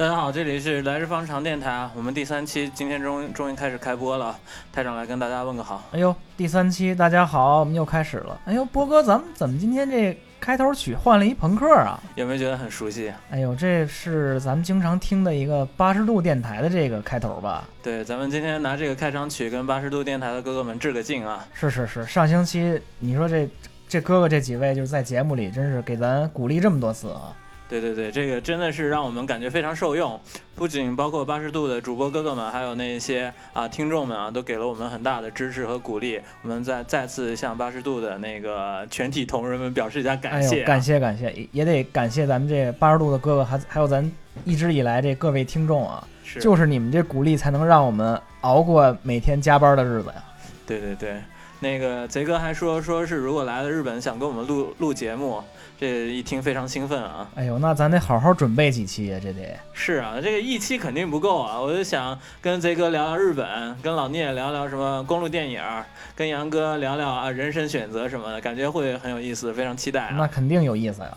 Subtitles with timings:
[0.00, 4.34] 大家好，这里是来日方长电台啊，我们第三期今天终终于开始开播了，
[4.72, 5.86] 台长来跟大家问个好。
[5.92, 8.40] 哎呦，第三期大家好，我们又开始了。
[8.46, 12.00] 哎呦，波哥，咱们怎么今天这开头曲换了一朋克啊？
[12.14, 13.12] 有没有觉得很熟悉？
[13.30, 17.68] 哎呦，这是咱们经常听的一个八十度电台的这个开头吧？
[17.82, 21.46] 对，咱们今天拿这个开场曲跟八十度电台的哥哥们致个敬啊！
[21.52, 23.46] 是是是，上星期你说这
[23.86, 27.36] 这哥哥这几位就是在节目里真是给咱鼓励这么多次啊！
[27.70, 30.20] 对对对，这个真的是让我们感觉非常受用，
[30.56, 36.20] 不仅包括八十度的主播哥哥们，还有那些啊听众们啊，都给了我们很大的支持和鼓励。
[36.42, 44.10] 我们再再次向八十度的那个全体同仁们表示一下感谢，感谢感谢，也得感谢咱们这八十度的哥哥，还还有咱
[44.44, 50.24] 一直以来这各位听众啊，是就是你们这鼓励，才能让我们熬过每天加班的日子呀。
[50.66, 51.22] 对对对，
[51.60, 55.40] 那个贼哥还说说是如果来了日本想跟我们录录节目。
[55.80, 57.26] 这一听非常兴奋啊！
[57.36, 61.58] 哎呦，那咱得好好准备几期呀，这得是啊，这个一期肯定不够啊！
[61.58, 65.62] 我就想跟贼哥聊聊日本，跟老聂聊聊什么公路电影，
[66.14, 70.14] 跟杨哥聊聊啊人生选择什么的，感觉会很有意思，非常期待啊！
[70.18, 71.16] 那肯定有意思呀！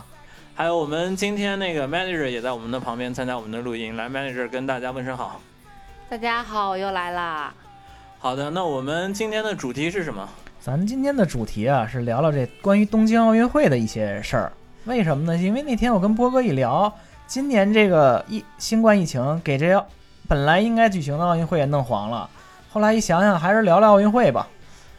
[0.55, 5.41] 还有我们今天那个 manager 也在我们的旁边参加我们的录音，来 manager 跟大家问声好。
[6.09, 7.53] 大家好，我又来啦。
[8.17, 10.25] 好的，那我们今天的主题是什么？
[10.61, 14.53] 咱今天的主题啊，是聊聊这关于东京奥运会的一些事儿。
[14.85, 15.37] 为什么呢？
[15.37, 16.93] 因为那天我跟波哥一聊，
[17.25, 19.85] 今年这个疫新冠疫情给这
[20.27, 22.29] 本来应该举行的奥运会也弄黄了。
[22.69, 24.47] 后来一想想，还是聊聊奥运会吧。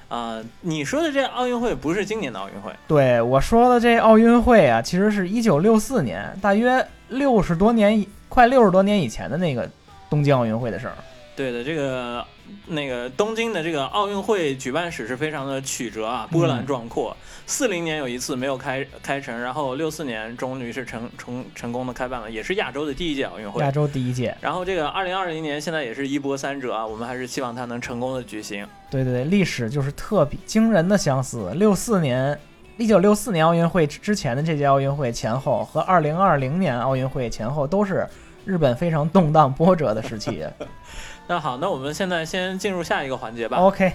[0.08, 2.72] 啊，你说的这奥运会不是今年的奥运会？
[2.86, 9.68] 对，我说的这奥运会啊，其实是一九六四年，大约六十多年，快六十多年以前的那个
[10.08, 10.94] 东京奥运会的事儿。
[11.36, 12.24] 对的，这个。
[12.66, 17.16] 那个东京的这个奥运会举办史是非常的曲折啊，波澜壮阔。
[17.46, 23.62] 四零年有一次没有开开成，然后六四年终于是成成成功的开办了，也是亚洲的第一届奥运会。
[23.62, 24.36] 亚洲第一届。
[24.42, 28.66] 然后这个二零二零年现在也是一波三折啊，我们还是希望它能成功的举行。
[28.90, 31.50] 对对对，历史就是特别惊人的相似。
[31.54, 32.38] 六四年，
[32.76, 38.06] 一九六四年奥运会之前的这届奥运会前后和二零二零年奥运会前后都是
[38.44, 40.44] 日本非常动荡波折的时期。
[41.26, 43.58] 那好，那我们现在先进入下一个环节吧。
[43.58, 43.92] OK。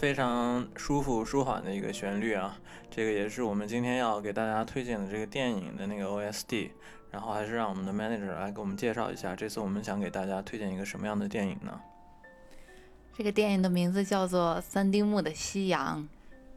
[0.00, 2.56] 非常舒服舒缓的一个旋律啊，
[2.90, 6.70] 这个也是我们今天要给大家推荐的这个电影的那个 OSD。
[7.10, 11.78] 然后还是让我们的 manager 来给我们介绍一下，这次我们想给大家推荐一个什么样的电影呢？
[13.14, 16.02] 这个电影的名字叫做《三丁目的夕阳》。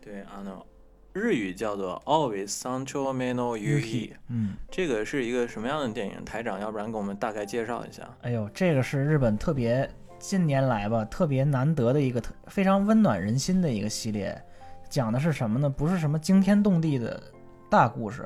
[0.01, 0.65] 对啊，那
[1.11, 4.11] 日语叫做 Always Sancho Meno Yuki。
[4.29, 6.23] 嗯，这个是一个什么样的电影？
[6.23, 8.07] 台长，要不然给我们大概介绍一下。
[8.21, 9.89] 哎呦，这个是日本特别。
[10.23, 14.41] 近年来吧，特别难得的一个特非常温暖人心的一个系列，
[14.89, 15.69] 讲的是什么呢？
[15.69, 17.21] 不是什么惊天动地的
[17.69, 18.25] 大故事，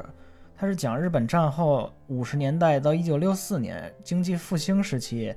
[0.56, 5.34] 它是讲日本战后五十年代到一九六四年经济复兴时期，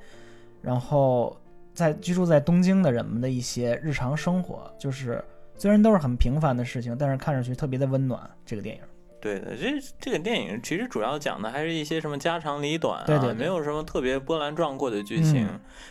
[0.61, 1.35] 然后
[1.73, 5.25] 在居住在东京的人们的一些日常生活，就是
[5.57, 8.21] 虽然都是很平凡的事情，但是看上去特别的温暖。
[8.45, 8.83] 这个电影。
[9.21, 15.47] 对的，这这个电影其实主要讲的还是一些什么家长里短啊，没有什么特别波澜壮阔的剧情。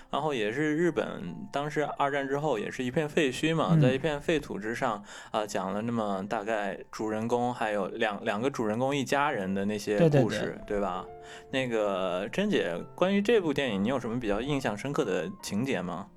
[0.09, 11.05] 然后也是日本当时二战之后也是一片废墟嘛，在一片废土之上啊，讲了那么大概主人公还有两两个主人公一家人的那些故事，对吧？
[11.51, 16.07] 那个珍姐，关于这部电影，你有什么比较印象深刻的情节吗？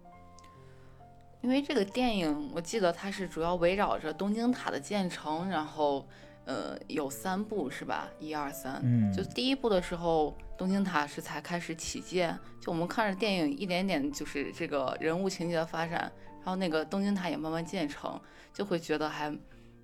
[1.42, 6.08] 因为这个电影，我记得它是主要围绕着东京塔的建成，然后。
[6.44, 8.08] 呃，有三部是吧？
[8.18, 16.00] 一二三，嗯就第一部的时候，东京塔是才开始起建，就我们看着电影一点点就是这个人物情节的发展，
[16.38, 18.20] 然后那个东京塔也慢慢建成，
[18.52, 19.32] 就会觉得还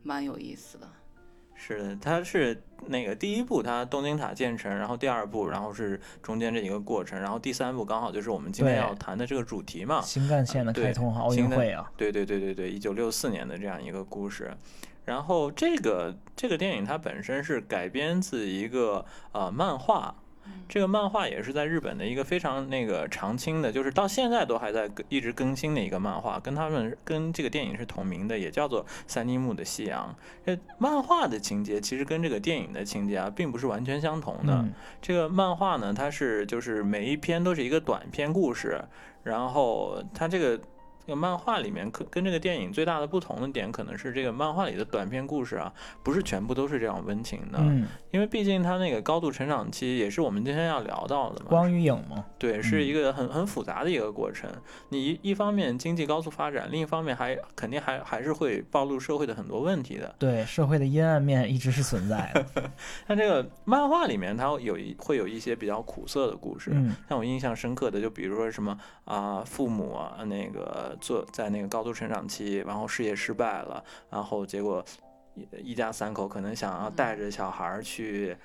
[0.03, 0.89] 蛮有意思的。
[1.61, 10.01] 是的，它是那个第一部，它东京塔建成，然后第二部，然后是中间这一个过程，然后第三部刚好就是我们今天要谈的这个主题嘛。
[10.01, 14.53] 新干线的开通和奥运会啊，对对对对对，一九六四年的这样一个故事。
[15.09, 19.03] 然后这个这个电影它本身是改编自一个
[19.33, 20.15] 呃漫画，
[20.69, 30.15] 这个漫画也是在日本的一个非常那个常青的，就是到现在都还在更一直更新的一个漫画，跟他们跟这个电影是同名的，也叫做三丁目的夕阳。
[30.45, 34.53] 这漫画的情节其实跟这个电影的情节啊，并不是完全相同的。
[34.57, 38.79] 嗯这个漫画呢，它是就是每一篇都是一个短篇故事，
[39.23, 40.61] 然后它这个
[41.09, 45.73] 这个漫画里面可跟这个电影最大的不同的点，可能是这个漫画里的短篇故事啊，
[46.03, 54.51] 不是全部都是这样温情的，嗯，因为毕竟它那个高度成长期也是我们今天要聊到的嘛，光与影嘛，对，是嗯一个很很复杂的一个过程。
[54.91, 60.15] 你一一方面经济高速发展，另一方面还肯定还还是会暴露社会的很多问题的。
[60.19, 62.71] 对社会的阴暗面一直是存在的。
[63.09, 66.71] 但这个漫画里面，它有一会有一些比较苦涩的故事。
[66.75, 74.85] 嗯让我印象深刻的，就比如说什么啊、父母啊，那个做在那个高度成长期，然后事业失败了，然后结果
[75.35, 78.37] 一一家三口可能想要带着小孩儿去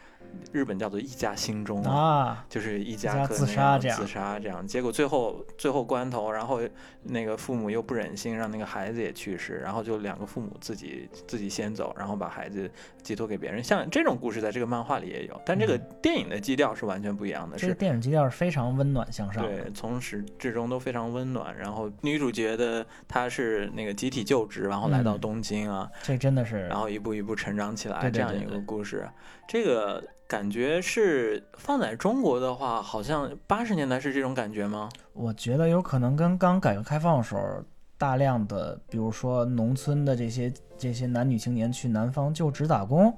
[0.52, 6.62] 日本叫做一家心中啊，就是一一家自杀这样自杀这样，结果最后最后关头，然后
[7.02, 12.70] 那个父母又不忍心让那个孩子也去世，然后就两个父母自己自己先走，然后把孩子
[13.02, 13.64] 寄托给别人。
[13.64, 19.50] 像这种故事在这个漫画里也有，但这个嗯电影的基调是完全不一样的，这个是电影基调是非常温暖向上的。
[19.50, 21.56] 对，从始至终都非常温暖。
[21.58, 29.10] 然后女主角的她是那个集体就职，然后来到嗯东京啊，这真的是然后一步一步成长起来这样一个故事。
[29.48, 30.02] 这个
[30.34, 34.90] 感觉是放在中国的话，好像八十年代是这种感觉吗？
[35.14, 37.64] 我觉得有可能跟刚改革开放的时候，
[38.00, 43.16] 大量的比如说农村的这些这些男女青年去南方就职打工，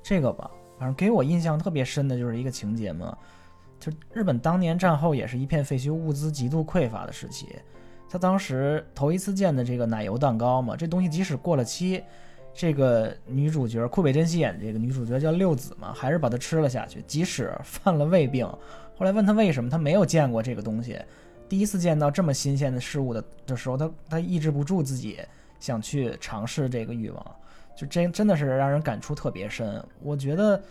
[0.00, 0.48] 这个吧，
[0.78, 3.18] 反正给我印象特别深的就是一个情节嘛，
[3.80, 7.48] 就日本当年战后也是一片废墟，物资极度匮乏的时期。
[8.08, 12.00] 他当时头一次见的这个奶油蛋糕嘛，这东西即使过了期，
[12.54, 18.46] 这个女主角库北真希演的这个女主角叫六子嘛，还是把它吃了下去，即使犯了胃病。
[18.96, 20.96] 后来问他为什么，他没有见过这个东西，
[21.48, 25.18] 第一次见到这么新鲜的事物的的时候，他他抑制不住自己
[25.58, 27.36] 想去尝试这个欲望，
[27.76, 29.84] 就真真的是让人感触特别深。
[30.00, 30.62] 我觉得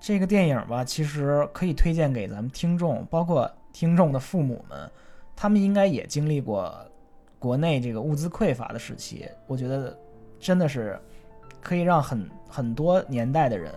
[0.00, 4.90] 这个电影吧，其实可以推荐给咱们听众，包括听众的父母们，
[5.36, 6.74] 他们应该也经历过
[7.38, 9.24] 国内这个物资匮乏的时期。
[9.46, 9.96] 我觉得
[10.40, 10.98] 真的是
[11.62, 13.72] 可以让很很多年代的人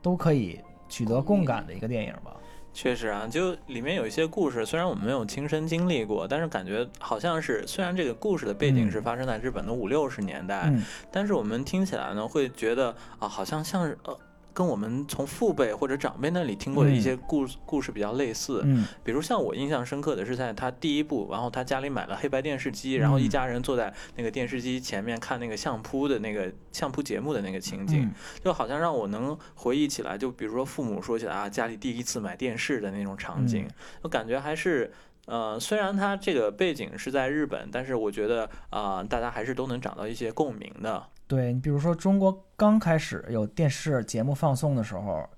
[0.00, 2.34] 都可以取得共感的一个电影吧。
[2.72, 14.18] 确实啊，就里面有一些故事，虽然我们没有亲身经历过，但是感觉好像是，虽然这个故事的背景嗯是发生在日本的五六十年代，嗯，但是我们听起来呢，会觉得啊，好像像是呃，
[14.54, 18.62] 跟我们从父辈或者长辈那里听过的一些故事、故事比较类似。
[18.64, 34.92] 嗯比如像我印象深刻的是，在他第一部，然后他家里买了黑白电视机，然后一嗯家人坐在那个电视机前面看那个相扑的那个相扑节目的那个情景，嗯就好像让我能回忆起来，就比如说父母说起来啊，家里第一次买电视的那种场景，嗯我感觉还是。
[35.26, 41.02] 呃，虽然它这个背景是在日本，但是我觉得啊、大家还是都能找到一些共鸣的。
[41.26, 45.28] 对你比如说中国刚开始有电视节目放送的时候，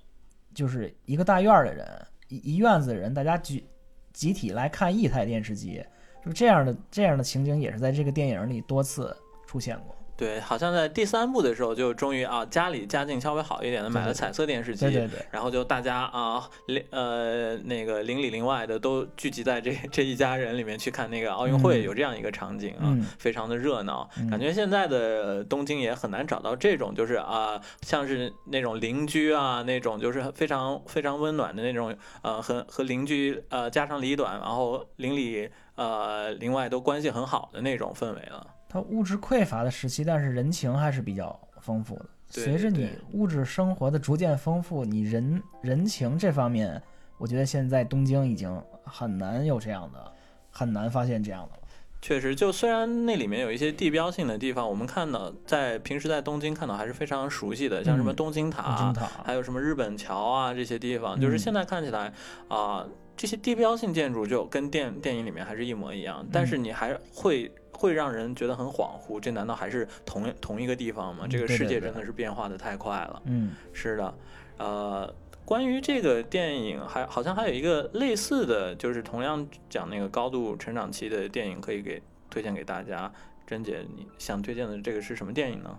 [0.52, 3.66] 就是一个大院儿的人，一一院子的人，大家集
[4.12, 5.82] 集体来看一台电视机，
[6.24, 9.16] 就这样的这样的情景也是在这个电影里多次
[9.46, 9.95] 出现过。
[10.16, 24.08] 对，好像在第三部的时候，就终于啊，家里家境稍微好一点的买了彩色电视机，对对对，然后就大家啊，邻呃那个邻里邻外的都聚集在这 这一家人里面去看那个奥运会，嗯有这样一个场景啊，嗯非常的热闹。
[24.18, 38.46] 嗯感觉现在的呃东京也很难找到这种，就是啊，像是那种邻居啊，那种就是非常非常温暖的那种，呃，和和邻居呃家长里短，然后邻里呃邻外都关系很好的那种氛围了。
[38.76, 42.04] 它物质匮乏的时期，但是人情还是比较丰富的。
[42.28, 46.82] 随着你物质生活的逐渐丰富，你人人情这方面，
[47.16, 50.12] 我觉得现在东京已经很难有这样的，
[50.50, 51.62] 很难发现这样的了。
[52.02, 58.92] 确实，就虽然那里面有一些地标性的地方，我们看到在平时在东京看到还是非常熟悉的，像什么嗯东京塔，
[59.24, 61.38] 还有什么日本桥啊这些地方，就是嗯。
[61.38, 62.12] 现在看起来
[62.48, 71.26] 啊、这些地标性建筑就跟电电影里面还是一模一样，但是你还会会让人觉得很恍惚，这难道还是同同一个地方吗？
[71.28, 73.22] 这个世界真的是变化的太快了。
[73.26, 74.14] 嗯，是的，
[74.56, 75.14] 呃，
[75.44, 83.12] 关于这个电影还好像还有一个类似的，就是同样讲那个高度成长期的电影，可以给推荐给大家。
[83.46, 85.78] 甄姐，你想推荐的这个是什么电影呢？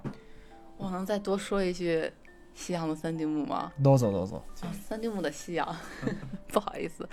[0.77, 2.09] 我能再多说一句
[2.59, 3.71] 西洋的三丁目吗？
[3.83, 5.75] 都走都走，啊，三丁目的夕阳，
[6.51, 7.07] 不好意思，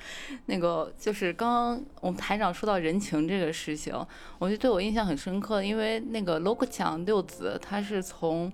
[0.46, 3.94] 那个就是刚刚我们台长说到人情这个事情，
[4.38, 8.50] 我就对我印象很深刻，因为那个罗克强六子他是从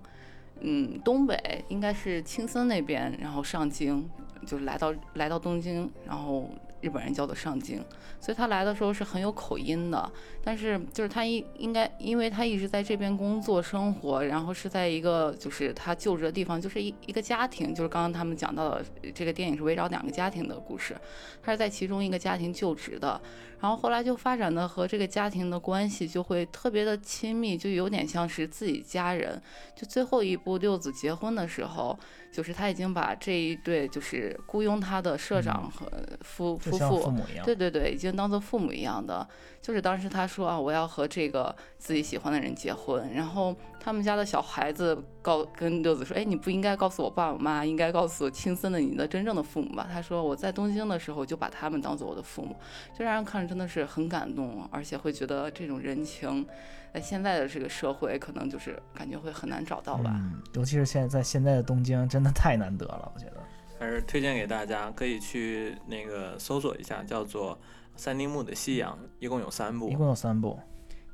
[0.63, 4.11] 嗯东北，应该是青森那边，然后上京，
[4.45, 7.83] 就来到来到东京，然后日本人叫做上京，
[8.21, 10.11] 所以他来的时候是很有口音的，
[10.43, 18.85] 但是就是他一应该，因为他一直在这边工作生活，然后是在一个就是他就职的地方，就是一一个家庭，就是刚刚他们讲到的
[19.15, 20.97] 这个电影是围绕两个家庭的故事，
[21.43, 23.21] 他是在其中一个家庭就职的，
[23.61, 29.41] 然后后来就发展的和这个家庭的关系就会特别的亲密，就有点像是自己家人。
[29.77, 31.99] 就最后一部六子结婚的时候，
[32.33, 35.87] 就是他已经把这一对就是雇佣他的社长和
[36.23, 37.15] 夫、夫妇。
[37.45, 39.29] 对对对，已经当做父母一样的。
[39.61, 49.87] 就是当时他说啊，我要和这个自己喜欢的人结婚，然后他们家的小孩子告跟六子说，哎，你不应该告诉我爸我妈，应该告诉青森的你的真正的父母吧。
[49.93, 52.57] 他说我在东京的时候就把他们当做我的父母，
[52.99, 56.47] 就让人看着真的是很感动，而且会觉得这种人情，
[56.95, 60.11] 在现在的这个社会可能就是感觉会很难找到吧。
[60.15, 63.37] 嗯，尤其是现在在现在的东京，真的太难得了，我觉得。
[63.79, 67.55] 还是推荐给大家，可以去那个搜索一下，叫做
[68.01, 69.95] 《三丁目的夕阳》，一共有三部一。
[69.95, 70.59] 共有三部，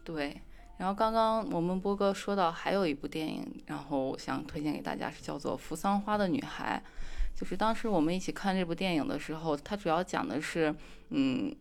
[0.04, 0.40] 对，
[0.78, 6.80] 然后刚刚我们波哥说到还有一部电影，然后我想推荐给大家是叫做《扶桑花的女孩》，
[7.38, 10.72] 就是当时我们一起看这部电影的时候，它主要讲的是，
[11.08, 11.52] 嗯，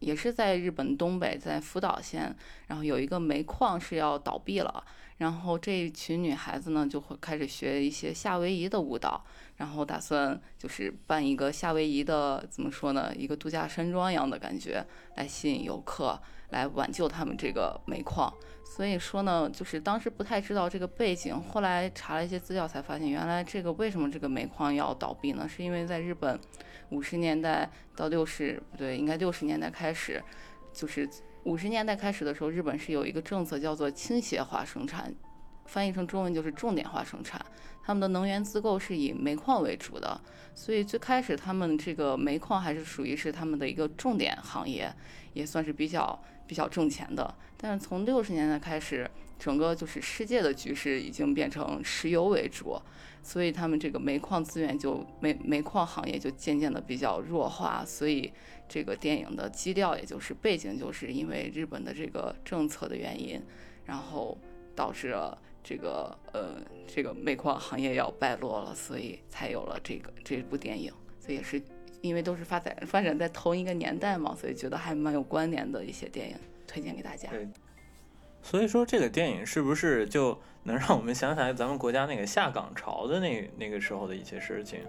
[0.00, 2.36] 也是在日本东北，在福岛县，
[2.66, 4.84] 然后有一个煤矿是要倒闭了，
[5.16, 9.24] 然后这一群女孩子呢就会开始学一些夏威夷的舞蹈，
[9.60, 16.18] 然后打算就是办一个夏威夷的怎么说呢，一个度假山庄一样的感觉，来吸引游客。
[16.50, 18.28] 来挽救他们这个煤矿。
[18.64, 25.48] 所以说呢，就是当时不太知道这个背景，后来查了一些资料才发现，原来这个为什么这个煤矿要倒闭呢？
[25.48, 26.36] 是因为在日本
[26.88, 30.20] 五十年代到六十不对，应该六十年代开始，
[30.72, 31.08] 就是
[31.44, 35.14] 五十年代开始的时候，日本是有一个政策叫做倾斜化生产，
[35.70, 37.40] 翻译成中文就是重点化生产。
[37.82, 40.20] 他们的能源自购是以煤矿为主的，
[40.54, 44.92] 所以最开始他们这个煤矿还是属于是他们的一个重点行业，
[45.32, 47.34] 也算是比较比较挣钱的。
[47.56, 49.08] 但是从六十年代开始，
[49.38, 52.80] 整个就是世界的局势已经变成石油为主，
[53.22, 57.82] 所以他们这个煤矿资源就煤煤矿行业就渐渐的比较弱化。
[57.84, 58.30] 所以
[58.68, 63.40] 这个电影的基调也就是背景，就是因为日本的这个政策的原因，
[63.86, 64.36] 然后
[64.76, 65.36] 导致了。
[65.62, 70.92] 这个呃，这个煤矿行业要败落了，所以才有了这个这部电影。
[71.18, 71.62] 所以也是
[72.00, 76.36] 因为都是发展发展在同一个年代嘛，所以觉得还蛮有关联的一些电影，
[76.66, 77.28] 推荐给大家。
[77.30, 77.46] 对
[78.42, 84.80] 所以说这个电影是不是就能让我们想起来咱们国家那个下岗潮的那那个时候的一些事情？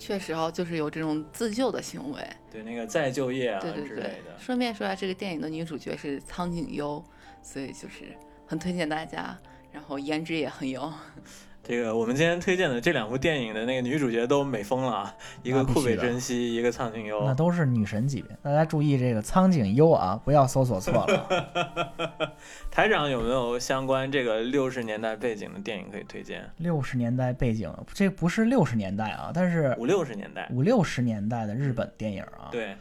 [0.00, 2.20] 确实哦，就是有这种自救的行为。
[2.50, 4.36] 对，那个再就业啊对对对之类的。。
[4.36, 7.02] 顺便说一下，这个电影的女主角是苍井优，
[7.40, 9.38] 所以就是很推荐大家。
[9.72, 10.92] 然后颜值也很有，
[11.62, 17.34] 这个我们今天推荐的这两部电影的那个女主角都美疯了啊，一个库北真希，一个苍井优那。
[17.34, 18.34] 都是女神级别。
[18.42, 22.32] 大家注意这个苍井优啊，不要搜索错了。
[22.70, 26.48] 台长有没有相关这个六十年代背景的电影可以推荐？
[26.56, 30.48] 六十年代背景，这不是六十年代啊，但是五六十年代。
[30.50, 32.76] 五六十年代的日本电影啊。，对，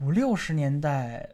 [0.00, 1.26] 五六十年代，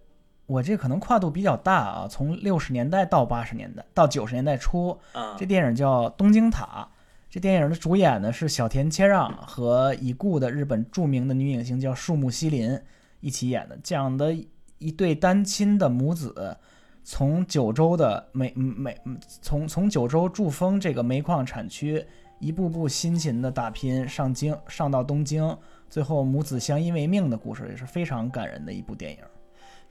[0.52, 6.86] 我这可能跨度比较大啊，从六十年代到八十年代到九十年代初，嗯这，电影叫《东京塔》。
[7.30, 12.78] 这电影的主演呢是小田切让和已故的日本著名的女影星叫树木希林
[13.20, 14.36] 一起演的，讲的
[14.76, 16.54] 一对单亲的母子
[17.02, 18.94] 从九州的煤煤
[19.40, 22.04] 从从九州筑丰这个煤矿产区
[22.40, 25.56] 一步步辛勤的打拼上京上到东京，
[25.88, 29.18] 最后母子相依为命的故事，也是非常感人的一部电影。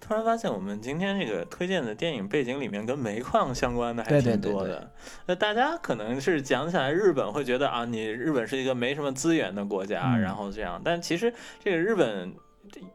[0.01, 4.91] 突然发现我们今天这个推荐的电影背景里面跟煤矿相关的还挺多的。
[5.27, 10.21] 那大家可能是讲起来日本会觉得啊，你日本是一个没什么资源的国家，嗯。
[10.21, 12.33] 然后这样，但其实这个日本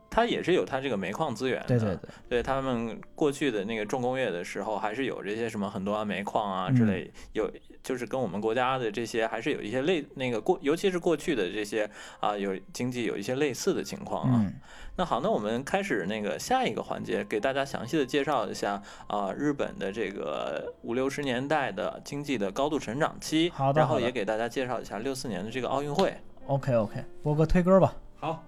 [0.08, 7.50] 它也是有它这个煤矿资源的，对对对，对他们过去的那个重工业的时候，还是有这些什么很多啊煤矿啊之类，有
[7.82, 11.88] 就是跟我们国家的这些还是有一些类那个过，尤其是过去的这些
[12.20, 14.40] 啊有经济有一些类似的情况啊。
[14.42, 14.54] 嗯，
[14.96, 26.16] 那好，那我们开始那个下一个环节，给大家详细的介绍一下啊日本的这个五六十年代的经济的高度成长期，好的好的然后也给大家介绍一下六四年的这个奥运会。
[26.46, 27.94] OK OK，播个推歌吧。
[28.18, 28.42] 好。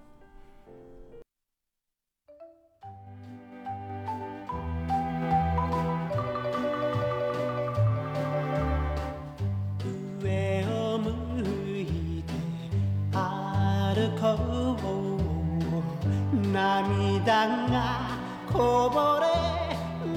[17.25, 18.17] 涙が
[18.51, 19.25] こぼれ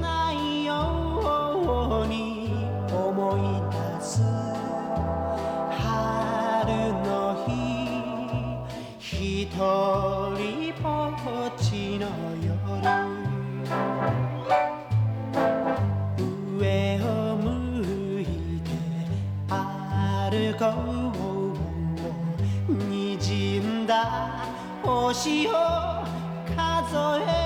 [0.00, 2.42] ないように。
[2.92, 3.40] 思い
[3.70, 4.22] 出す
[5.70, 5.82] 春
[7.02, 7.08] の
[7.46, 7.50] 日
[8.98, 12.06] 一人ぼっちの
[12.42, 12.52] 夜
[16.58, 16.62] 上
[17.00, 17.06] を
[17.36, 18.24] 向い
[18.60, 18.68] て
[19.48, 20.62] 歩こ
[22.68, 23.92] う滲んだ
[24.82, 25.91] 星を
[26.92, 27.41] 数え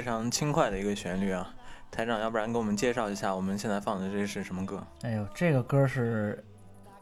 [0.00, 1.54] 非常轻快的一个旋律啊，
[1.90, 4.82] 台长，要不然给我们介绍一下我们现在放的这是什么歌？
[5.02, 6.42] 哎呦，这个歌是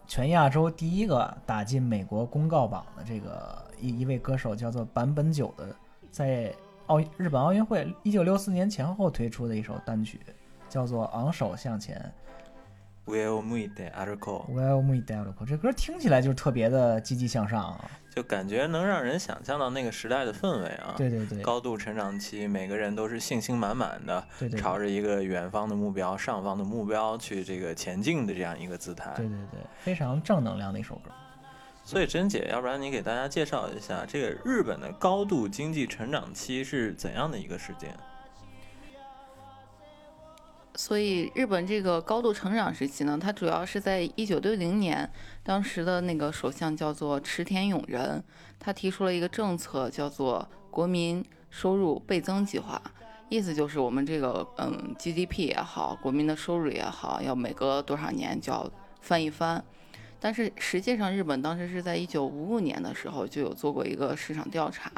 [0.09, 5.69] 全亚洲第一个打进美国公告榜的这个一一位歌手，叫做坂本九的，
[6.11, 6.53] 在
[6.89, 10.19] 奥日本奥运会一九六四年前后推出的一首单曲，
[10.69, 12.13] 叫做《昂首向前》。
[13.11, 17.91] Will meet the article，Well, me d e l 这歌听起来就是特别的积极向上啊！
[18.19, 20.95] 就感觉能让人想象到那个时代的氛围啊。
[20.97, 29.13] 对对对，高度成长期，每个人都是信心满满的，对对朝着一个远方的目标、上方的目标去这个前进的这样一个姿态。
[29.15, 31.13] 对对对，非常正能量的一首歌。
[31.85, 37.89] 所以珍姐，要不然你给大家介绍一下这个日本的高度经济成长期是怎样的一个时间？
[40.75, 45.11] 所以日本这个高度成长时期呢，它主要是在一九六零年，
[45.43, 48.23] 当时的那个首相叫做池田勇人，
[48.59, 52.81] 他提出了一个政策，叫做国民收入倍增计划，
[53.29, 59.65] 意思就是我们这个嗯 GDP 也好，国民的收入也好，要每隔多少年就要翻一番。
[60.21, 64.91] 但是实际上，日本当时是在一九五五年的时候就有做过一个市场调查，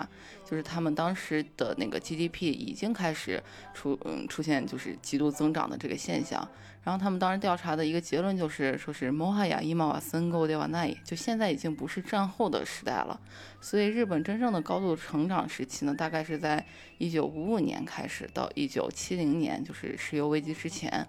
[0.44, 3.42] 就是他们当时的那个 GDP 已经开始
[3.74, 6.48] 出嗯出现就是极度增长的这个现象。
[6.82, 13.20] 然后他们当时调查的一个结论就是说是摩哈亚伊玛瓦森够德瓦奈就现在已经不是战后的时代了。
[13.60, 16.64] 所以日本真正的高度成长时期呢，大概是在
[16.96, 21.06] 一九五五年开始到一九七零年，就是石油危机之前。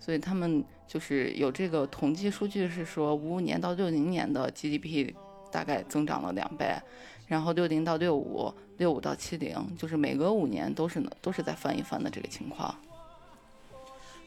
[0.00, 5.14] 所以他们就是有这个统计数据，是说五五年到六零年的 GDP
[5.52, 6.74] 大概增长了两倍，
[7.28, 12.74] 然后六零到六五、六五到七零，就是每隔五年都是呢都是在翻一番的这个情况。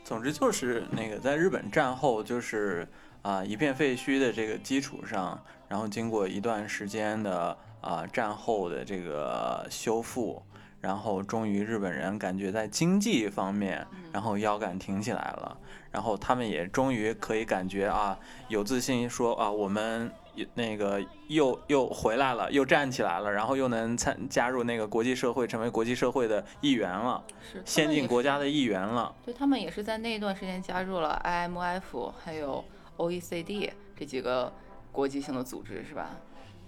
[0.06, 2.88] 总之就是那个在日本战后就是
[3.22, 10.44] 啊、一片废墟的这个基础上，然后经过一段时间的啊、战后的这个修复，
[10.84, 15.58] 然后终于日本人感觉在经济方面，然后腰杆挺起来了，
[15.90, 18.20] 然后他们也终于可以感觉啊
[18.50, 20.12] 有自信说啊我们
[20.56, 29.16] 那个又又回来了，又站起来了，然后又能参加入那个国际社会，成为国际社会的一员了，是先进国家的一员了。
[29.24, 32.62] 对他们也是在那一段时间加入了 IMF 还有
[32.98, 34.52] OECD 这几个
[34.92, 36.10] 国际性的组织，是吧？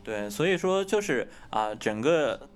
[0.04, 2.48] 对，所以说就是啊、整个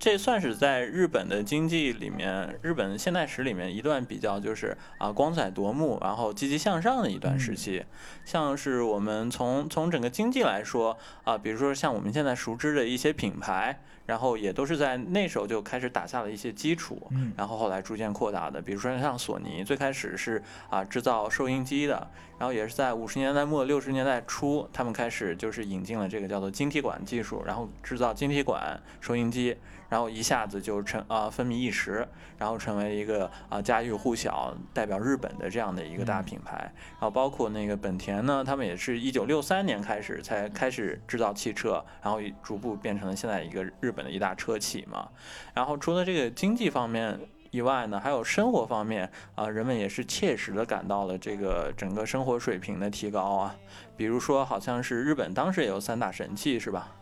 [0.00, 7.84] 这算是在日本的经济里面，日本现代史里面一段比较就是啊、光彩夺目，然后积极向上的一段时期。
[8.24, 17.06] 像是我们从从整个经济来说啊、比如说像我们现在熟知的一些品牌，然后也都是在那时候就开始打下了一些基础。
[17.10, 29.56] 嗯然后后来逐渐扩大的，比如说像索尼，最开始是啊制造收音机的，然后也是在五十年代末六十年代初，他们开始就是引进了这个叫做晶体管技术，然后制造晶体管收音机，
[29.90, 36.72] 然后一下子就成啊风靡一时，然后成为一个啊家喻户晓、代表日本的这样的一个大嗯品牌。
[36.92, 45.08] 然后包括那个本田呢，他们也是一九六三年开始才开始制造汽车，然后逐步变成了现在一个日本的一大车企嘛。
[45.52, 47.18] 然后除了这个经济方面
[47.50, 53.56] 以外呢，还有生活方面啊、人们也是切实的感到了这个整个生活水平的提高啊。
[53.96, 56.92] 比如说，好像是日本当时也有三大神器是吧？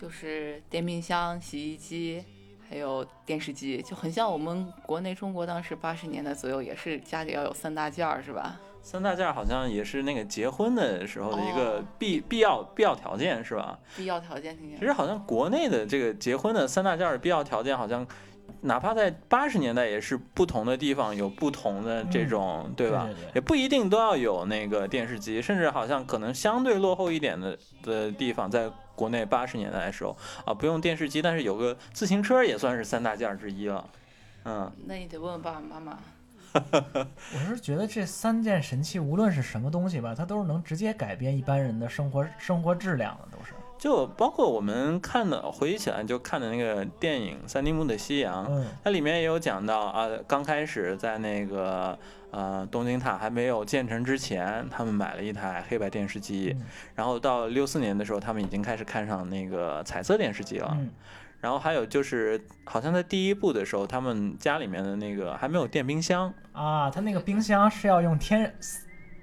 [0.00, 2.22] 就是电冰箱、洗衣机，
[2.70, 8.60] 还有电视机，就很像我们国内中国当时八十年代左右也是家里要有三大件儿，是吧？
[8.80, 13.76] 三大件儿好像也是那个结婚的时候的一个哦必必要必要条件是吧？
[13.96, 18.06] 必要条件其实好像国内的这个结婚的三大件儿必要条件，好像
[18.60, 23.04] 哪怕在八十年代也是不同的地方有不同的这种，对吧？
[23.06, 33.88] 对对也不一定都要有那个电视机，甚至好像可能相对落后一点的的地方，在国内八十年代的时候啊，不用电视机，但是有个自行车也算是三大件儿之一了。
[34.44, 35.98] 嗯，那你得问问爸爸妈妈。
[37.34, 43.52] 我是觉得这三件神器无论是什么东西吧，它都是能直接改变一般人的生活生活质量的，都是。
[43.78, 51.96] 就包括我们看的，回忆起来就看的那个电影《三丁目的夕阳》，嗯它里面也有讲到啊，刚开始在那个
[52.30, 60.70] 呃东京塔还没有建成之前，他们买了一台黑白电视机，嗯然后到六四年的时候，他们已经开始看上那个彩色电视机了。
[60.78, 60.90] 嗯
[61.40, 68.52] 然后还有就是，好像在第一部的时候，他们家里面的那个还没有电冰箱，啊，他那个冰箱是要用天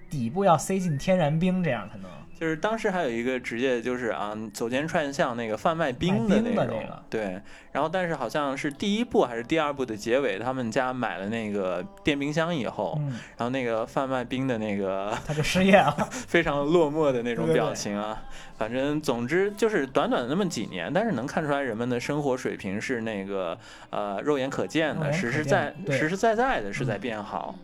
[0.09, 2.09] 底部要塞进天然冰，这样才能。
[2.39, 7.41] 就是当时还有一个职业，就是啊，走街串巷那个贩卖冰的那种，那个对。
[7.71, 15.95] 然后，但是好像是第一部还是第二部的结尾，他们家买了那个电冰箱以后，嗯，然后那个贩卖冰的那个他就失业了。
[16.27, 18.23] 非常落寞的那种对对对表情啊。
[18.57, 23.57] 反正总之就是短短的那么几年，但是能看出来人们的生活水平是那个
[23.89, 27.55] 呃肉眼可见的，实实见在实实在在的是在嗯变好。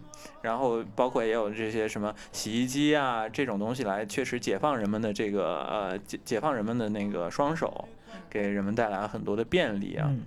[0.41, 7.88] 然后包括也有这些什么洗衣机啊这种东西来确实解放人们的这个呃解解放人们的那个双手，
[8.29, 10.07] 给人们带来很多的便利啊。
[10.10, 10.23] 嗯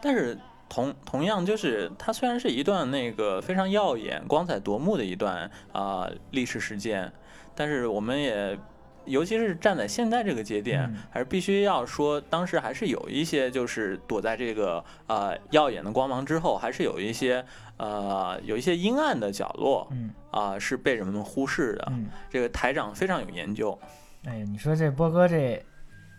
[0.00, 7.12] 但是同同样就是它虽然是一段那个非常耀眼、光彩夺目的一段啊、历史事件，
[7.54, 8.58] 但是我们也。
[9.04, 17.42] 尤其是站在现在这个节点，嗯还是必须要说，当时还是有一些就是躲在这个呃耀眼的光芒之后，还是有一些
[17.78, 21.88] 呃有一些阴暗的角落嗯啊、是被人们忽视的。
[21.90, 23.76] 嗯，这个台长非常有研究，
[24.24, 25.64] 哎呀，你说这波哥这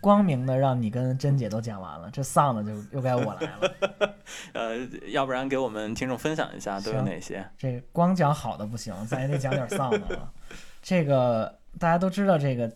[0.00, 4.14] 光明的让你跟珍姐都讲完了， 这丧的就又该我来了。
[4.52, 4.76] 呃，
[5.08, 7.46] 要不然给我们听众分享一下都有哪些？
[7.56, 10.32] 这光讲好的不行，咱也得讲点丧的了。
[10.82, 12.70] 这个大家都知道，这个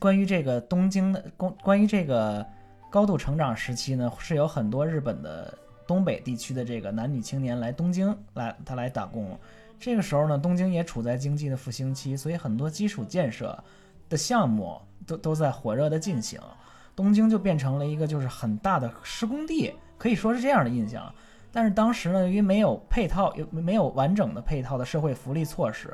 [0.00, 2.44] 关于这个东京的关关于这个
[2.90, 5.56] 高度成长时期呢，是有很多日本的
[5.86, 9.38] 东北地区的这个男女青年来东京来他来打工。
[9.78, 13.58] 这个时候呢，东京也处在经济的复兴期，所以很多基础建设
[14.08, 16.40] 的项目都都在火热的进行。
[16.96, 21.12] 东京就变成了一个就是很大的施工地，可以说是这样的印象。
[21.52, 25.92] 但是当时呢，由于没有配套，有没有完整的配套的社会福利措施，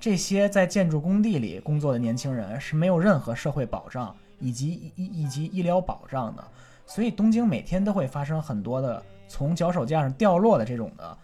[0.00, 6.44] 这些在建筑工地里工作的年轻人是没有任何社会保障以及以以以及医疗保障的，
[6.86, 11.16] 所以东京每天都会发生很多的从脚手架上掉落的这种的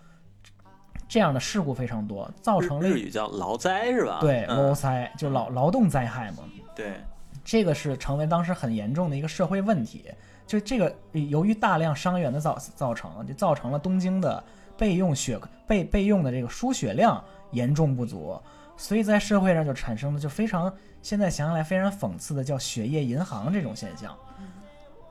[1.09, 4.19] 这样的事故非常多，造成了日语叫劳灾是吧？
[4.21, 7.01] 对嗯劳灾就劳劳动灾害嘛，对，
[7.45, 10.05] 这个是成为当时很严重的一个社会问题。
[10.47, 10.95] 就这个
[11.29, 14.43] 由于大量伤员的造造成，就造成了东京的
[14.77, 18.41] 备用血备备用的这个输血量严重不足，
[18.77, 24.17] 所以在社会上就产生了就非常现在想起来非常讽刺的叫血液银行这种现象。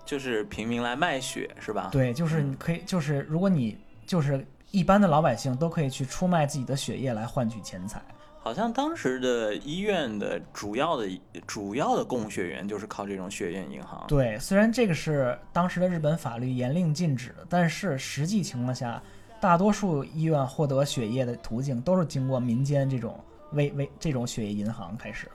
[0.05, 1.89] 就是平民来卖血是吧？
[1.91, 8.01] 对，就是你可以就是如果你就是一般的老百姓都可以去出卖自己的血液来换取钱财。
[8.39, 11.09] 好像当时的医院的主要的
[11.47, 14.05] 主要的供血源就是靠这种血液银行。
[14.07, 19.01] 对，虽然这个是当时的日本法律严令禁止的，但是实际情况下，
[19.41, 23.19] 大多数医院获得血液的途径都是经过民间这种
[23.53, 25.27] 为为这种血液银行开始。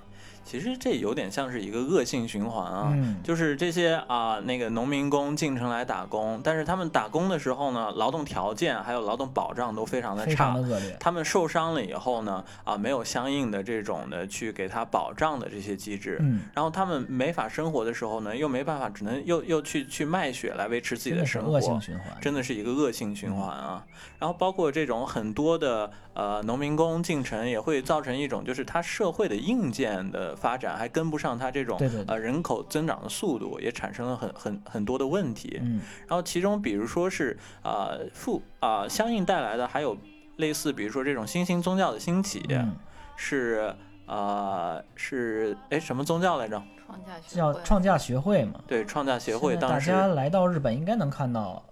[0.51, 2.91] 其实这有点像是一个恶性循环啊。
[2.93, 10.57] 嗯，就是这些啊、那个农民工进城来打工，但是他们打工的时候呢，劳动条件还有劳动保障都非常的差。
[10.99, 22.07] 他们受伤了以后呢，啊，没有相应的这种的去给他保障的这些机制，嗯，然后他们没法生活的时候呢，又没办法，只能又又去去卖血来维持自己的生活，恶性循环。
[22.21, 23.87] 真的是一个恶性循环啊。
[24.19, 35.59] 然后包括这种很多的呃农民工进城，也会造成一种就是他社会的硬件的发展还跟不上它这种对对对呃人口增长的速度，也产生了很很很多的问题。
[35.63, 39.97] 嗯，然后其中比如说是呃负啊、相应带来的还有
[40.37, 42.75] 类似比如说这种新兴宗教的兴起，嗯
[43.17, 43.75] 是
[44.07, 46.61] 呃是哎什么宗教来着？
[46.87, 48.61] 创价学会叫创价学会嘛。
[48.67, 51.63] 对，创价协会当时大家来到日本应该能看到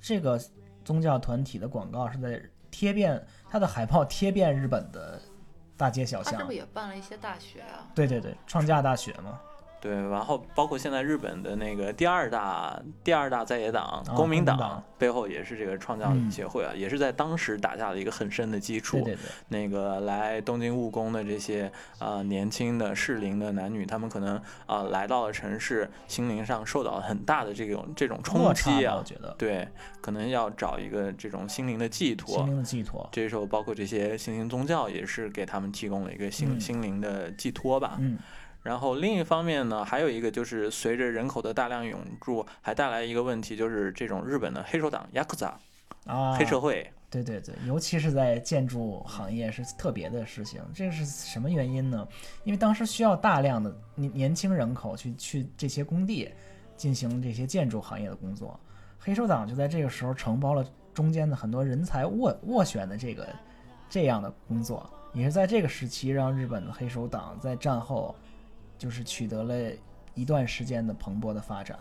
[0.00, 0.40] 这个
[0.84, 5.20] 宗教团体的广告是在贴遍它的海报贴遍日本的
[5.76, 6.50] 大街小巷他是不。
[6.50, 7.86] 是也办了一些大学啊？
[7.94, 9.40] 对对对，创价大学嘛。
[9.84, 18.96] 对，然后包括现在日本的那个第二大第二大在野党啊公民党背后也是这个创教嗯协会啊，也是在当时打下了一个很深的基础。
[19.02, 29.68] 对对对，那个来东京务工的这些呃年轻的适龄的男女，他们可能啊、呃来到了城市，心灵上受到了很大的这种这种冲击啊我，觉得对，
[30.00, 32.46] 可能要找一个这种心灵的寄托心。
[32.46, 33.06] 灵的寄托。
[33.12, 37.96] 这时候，包括这些新兴宗教也是给他们提供了一个心、嗯心灵的寄托吧。
[37.98, 38.16] 嗯，
[38.64, 45.52] 然后另一方面呢，还有一个就是随着人口的大量涌入，还带来一个问题，就是这种日本的黑手党 Yakuza
[46.06, 46.90] 啊，黑社会。
[47.10, 50.60] 对对对，尤其是在建筑行业是特别的事情。
[50.74, 52.08] 这是什么原因呢？
[52.42, 56.28] 因为当时需要大量的年年轻人口去去这些工地
[56.76, 58.58] 进行这些建筑行业的工作，
[58.98, 63.28] 黑手党就在这个时候承包了中间的很多人才斡斡旋的这个
[63.88, 68.12] 这样的工作，也是在这个时期让日本的黑手党在战后
[68.78, 69.54] 就是取得了
[70.14, 71.78] 一段时间的蓬勃的发展。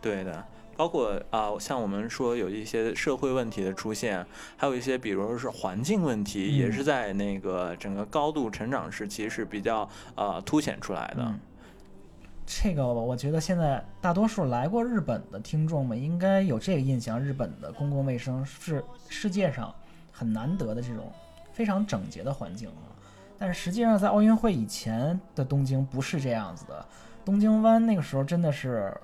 [0.00, 0.44] 对的，
[0.76, 4.24] 包括啊、像我们说有一些社会问题的出现，
[4.56, 11.22] 还有一些比如说是环境问题，也嗯是在那个整个高度成长时期是比较呃凸显出来的。
[11.24, 11.40] 嗯，
[12.46, 19.74] 这个我觉得现在大多数来过日本的听众们应该有这个印象，日本的公共卫生是世界上
[20.12, 21.10] 很难得的这种
[21.52, 22.85] 非常整洁的环境啊。
[23.38, 26.86] 但是实际上，在奥运会以前的东京不是这样子的，
[27.24, 28.94] 东京湾那个时候真的是，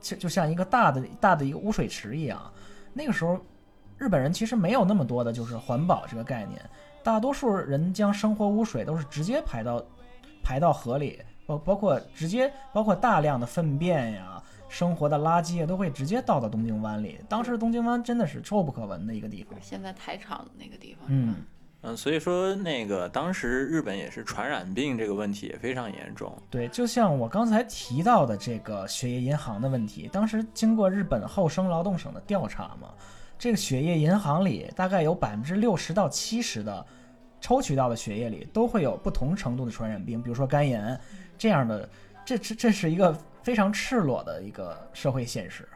[0.00, 2.40] 就就像一个大的大的一个污水池一样。
[2.92, 3.38] 那个时候，
[3.98, 6.58] 日本人其实没有那么多的就是环保这个概念，
[7.02, 9.84] 大多数人将生活污水都是直接排到
[10.42, 17.20] 排到河里，包包括直接包括大量的粪便呀、生活的垃圾啊，都会直接倒到东京湾里。
[17.28, 19.58] 当时东京湾真的是臭不可闻的一个地方。
[19.60, 21.36] 现在台场的那个地方，嗯，
[21.82, 26.36] 嗯，所以说那个当时日本也是传染病这个问题也非常严重。
[26.50, 32.92] 对，就像我刚才提到的这个血液银行的问题，当时经过日本厚生劳动省的调查嘛，
[33.38, 36.84] 这个血液银行里大概有百分之六十到七十的
[37.40, 41.00] 抽取到的血液里都会有不同程度的传染病，比如说肝炎
[41.38, 41.88] 这样的，
[42.26, 45.66] 这这这是一个非常赤裸的一个社会现实。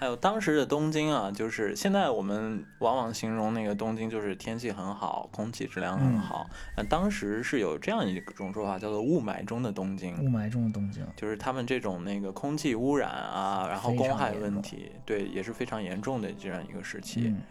[0.00, 6.48] 还有当时的东京啊，就是现在我们往往形容那个东京就是天气很好，空气质量很嗯好。
[6.74, 10.14] 那、当时是有这样一种说法，叫做雾霾中的东京。
[10.24, 17.24] 雾霾中的东京，就是他们这种那个空气污染啊，然后公害问题，对，也是非常严重的这样一个时期。
[17.26, 17.42] 嗯，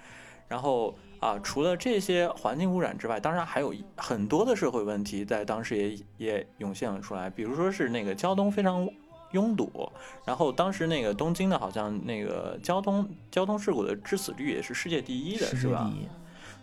[0.48, 8.90] 然后啊，除了这些环境污染之外，当然还有很多的社会问题在当时也也涌现了出来，比如说是那个交通非常
[9.32, 9.92] 拥堵，
[10.26, 15.92] 然后当时那个东京的好像那个交通交通事故的致死率也是世界第一的，是吧？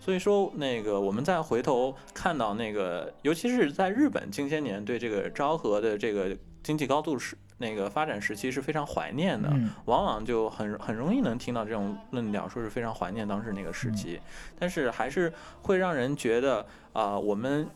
[0.00, 14.20] 所以说，那个我们再回头看到那个，尤其是在日本近些年对这个昭和的这个经济高度时那个发展时期是非常怀念的，嗯，往往就很很容易能听到这种论调，说是非常怀念当时那个时期，
[14.58, 17.68] 但是还是会让人觉得啊、我们。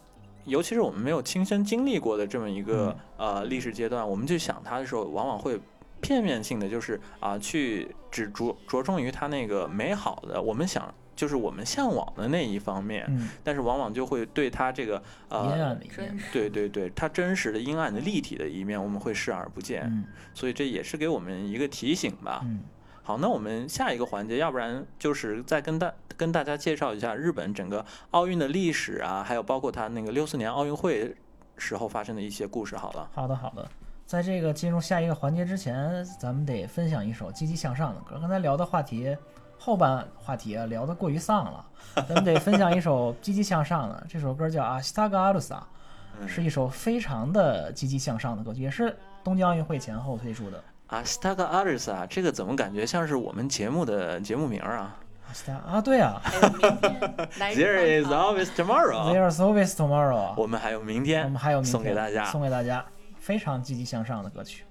[0.44, 5.60] 尤其是我们没有亲身经历过的这么一个、呃历史阶段，我们去想它的时候，往往会
[6.00, 16.18] 片面性的，就是啊、去只着着重于它那个美好的，我们想就是我们向往的那一方面，嗯，但是往往就会对它这个阴呃，暗的一面。
[16.32, 20.04] 对对对，它真实的阴暗的立体的一面，我们会视而不见，嗯。
[20.32, 22.40] 所以这也是给我们一个提醒吧。
[22.44, 22.60] 嗯，
[23.10, 31.16] 好，那我们下一个环节，要不然就是再跟大跟大家介绍一下日本整个奥运的历史啊，还有包括它那个六四年奥运会
[31.56, 32.76] 时候发生的一些故事。
[32.76, 33.68] 好了，好的好的。
[34.06, 38.16] 在这个进入下一个环节之前，咱们得分享一首积极向上的歌。
[38.20, 39.16] 刚才聊的话题，
[39.58, 44.06] 后半话题啊聊得过于丧了，咱们得分享一首积极向上的。
[44.08, 45.56] 这首歌叫《阿西塔嘎阿鲁萨》，
[46.20, 50.62] 嗯是一首非常的积极向上的歌曲，也是东京奥运会前后推出的。
[50.89, 54.97] 啊 s t a g a Aris 啊，这个怎么感觉像是我们节目的节目名儿啊
[55.67, 57.57] 啊，对啊还 有明天来日？
[57.57, 59.13] There is 方长 always tomorrow。
[59.13, 60.33] ，There's always tomorrow。
[60.37, 62.25] 我们还有明我天们还有明天送给大家。
[62.25, 62.85] 送给大家
[63.19, 64.63] 非常积极向上的歌曲。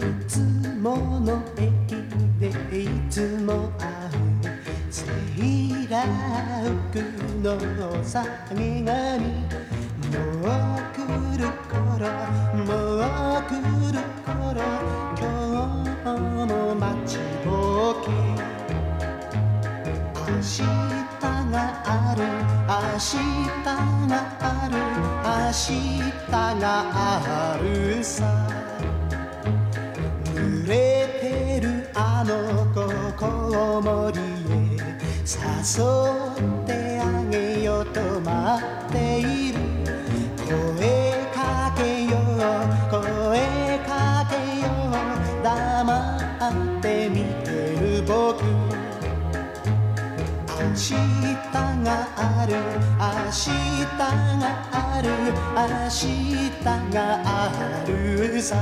[0.00, 0.40] いつ
[0.82, 1.94] もの駅
[2.40, 2.48] で
[2.82, 4.03] いつも会うセ
[5.87, 6.97] ーラー服
[7.43, 7.47] の
[8.03, 8.23] 下
[8.55, 8.89] げ髪
[10.09, 10.49] もう
[10.93, 10.97] 来
[11.37, 12.09] る頃
[12.65, 12.99] もう
[13.45, 13.51] 来
[13.91, 13.95] る
[14.25, 14.33] 頃
[15.17, 15.21] 今
[16.03, 16.09] 日
[16.47, 17.09] も待ち
[17.45, 17.49] ぼ
[17.91, 18.07] うけ。
[20.15, 20.57] 明日
[21.51, 22.19] がある
[22.67, 23.13] 明日
[23.63, 23.69] が
[24.39, 24.73] ある
[25.23, 25.63] 明日
[26.59, 28.15] があるさ。
[30.33, 30.73] 濡れ
[31.21, 31.23] て
[31.61, 32.33] るあの
[32.73, 32.75] 子
[33.15, 33.23] コ
[33.77, 34.24] ウモリへ
[35.25, 39.59] 誘ってあげようと待っている。
[40.45, 42.37] 声かけよう
[42.91, 46.17] 声かけよう黙
[46.77, 47.49] って見て
[47.81, 48.45] る僕。
[50.47, 50.93] 明日
[51.83, 52.53] がある
[52.99, 53.49] 明日
[53.97, 54.05] が
[54.71, 55.09] ある
[55.55, 55.59] 明
[55.89, 56.61] 日
[56.93, 58.55] があるさ。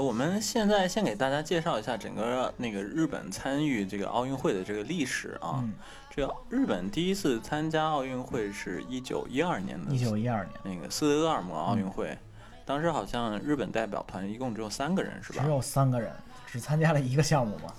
[0.00, 5.60] 我们现在先给大家介绍一下整个那个日本参与这个奥运会的这个历史啊。
[5.62, 5.72] 嗯，
[6.08, 12.16] 这个日本第一次参加奥运会是一九一二年的一九一二年，那个斯德哥尔摩奥运会，
[12.64, 15.50] 当时好像日本代表团一共只有三个人是吧只？
[15.50, 16.12] 有三个人，
[16.46, 17.72] 只参加了一个项目嘛。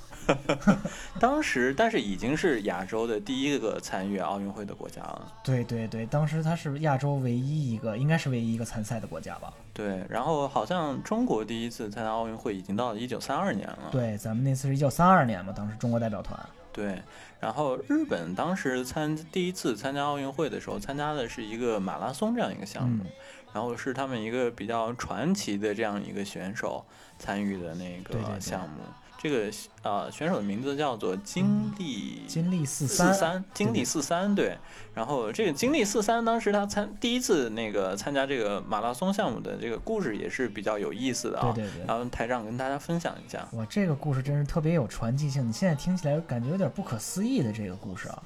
[1.19, 5.31] 当时但是已经是亚洲的第一个参与奥运会的国家了。
[5.43, 9.53] 对对对，当时他是亚洲唯一一个，应该是唯一一个参赛的国家吧？
[9.73, 13.89] 对，然后好像中国第一次参加奥运会已经到了一九三二年了。
[13.91, 16.39] 对，咱们那次是一九三二年嘛，当时中国代表团。
[16.73, 17.01] 对，
[17.39, 23.09] 然后日本当时参第一次参加奥运会的时候，参加的是一个马拉松这样一个项目，嗯
[23.53, 26.85] 然后是他们一个比较传奇的这样一个选手
[27.19, 28.77] 参与的那个项目。
[29.21, 29.51] 这个
[29.83, 34.57] 呃选手的名字叫做金立金立四四三，金立四三对。
[34.95, 41.51] 然后这个金立四三当时他参第一次那个参加这个马拉松项目的这个故事也是比较有意思的啊。
[41.53, 43.47] 对对对然后台长跟大家分享一下。
[43.53, 48.23] 哇，这个故事真是特别有传奇性，你现在听起来感觉有点不可思议的这个故事啊。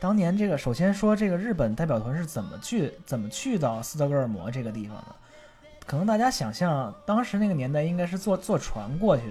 [0.00, 5.14] 当年这个，首先说这个日本代表团是怎么去怎么去到斯德哥尔摩这个地方的？
[5.86, 9.22] 可能大家想象，当时那个年代应该是坐坐船过去，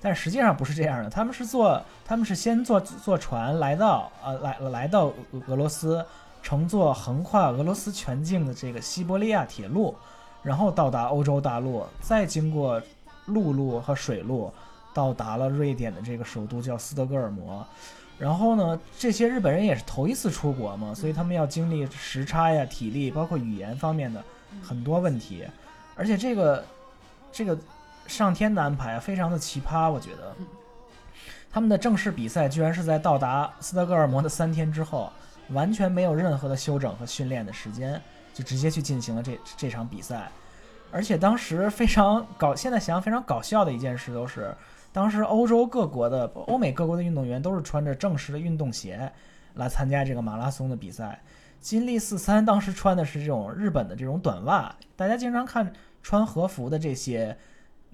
[0.00, 1.10] 但实际上不是这样的。
[1.10, 5.14] 他们是坐，他们是先坐坐船来到呃来来到俄
[5.48, 6.04] 俄罗斯，
[6.42, 9.96] 乘坐横跨俄罗斯全境的这个西伯利亚铁路，
[10.42, 12.80] 然后到达欧洲大陆，再经过
[13.26, 14.52] 陆路和水路，
[14.94, 17.66] 到达了瑞典的这个首都叫斯德哥尔摩。
[18.18, 24.22] 然后呢，这些日本人也是头一次出国嘛，所以他们要经历时差呀、体力，包括语言方面的
[24.60, 25.44] 很多问题。
[25.94, 26.64] 而且这个
[27.30, 27.56] 这个
[28.08, 30.34] 上天的安排啊，非常的奇葩，我觉得。
[31.50, 35.12] 他们的正式比赛居然是在到达斯德哥尔摩的三天之后，
[35.50, 38.00] 完全没有任何的休整和训练的时间，
[38.34, 40.28] 就直接去进行了这这场比赛。
[40.90, 44.54] 而且当时非常搞，现在想想非常搞笑的一件事都是，
[44.92, 49.10] 当时欧洲各国的、欧美各国的运动员都是穿着正式的运动鞋
[49.54, 51.20] 来参加这个马拉松的比赛。
[51.60, 57.36] 金立四三当时穿的是这种日本的这种短袜，大家经常看穿和服的这些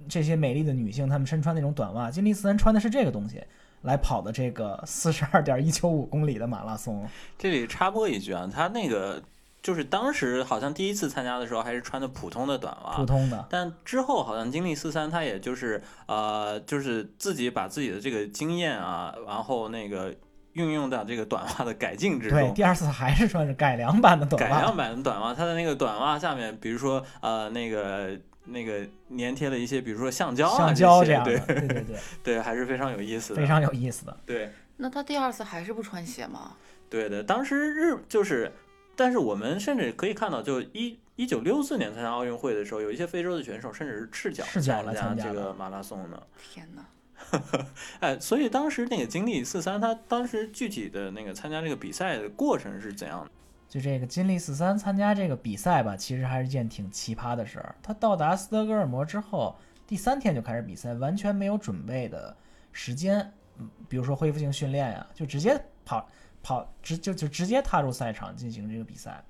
[0.08, 3.42] 这些美丽的女性，她们身穿那种短袜，金立四三穿的是这个东西
[3.82, 7.08] 来跑的这个四十二点一九五公里的马拉松。
[7.38, 9.22] 这里插播一句啊，他那个
[9.62, 20.14] 就是当时好像第一次参加的时候还是穿的普通的短袜，普通的，但之后好像经历四三，他也就是呃，就是自己把自己的这个经验啊，然后那个
[20.52, 22.54] 运用到这个短袜的改进之中对，中。
[22.54, 33.40] 第二次还是穿着改良版的短袜，改良版的短袜，它的那个短袜下面，比如说呃那个那个粘贴了一些，比如说橡胶啊橡胶这些对样的，对对对， 对，还是非常有意思的。
[33.40, 34.16] 非常有意思的。
[34.26, 36.56] 对那他第二次还是不穿鞋吗？
[36.90, 38.52] 对的，当时日就是，
[38.96, 46.20] 但是我们甚至可以看到，就一一九六四年参加奥运会的时候，有一些非洲的选手甚至是赤脚赤脚参加来参加这个马拉松呢。
[46.52, 46.84] 天哪！
[48.00, 53.30] 哎，所以当时那个经历四三，他当时具体的那个参加这个比赛的过程是怎样的？
[53.74, 57.74] 就这个金立四三参加这个比赛吧，其实还是一件挺奇葩的事儿。
[57.82, 62.36] 他到达斯德哥尔摩之后，第三天就开始比赛，完全没有准备的
[62.70, 66.08] 时间，嗯，比如说恢复性训练呀，就直接跑
[66.40, 69.20] 跑直就就直接踏入赛场进行这个比赛。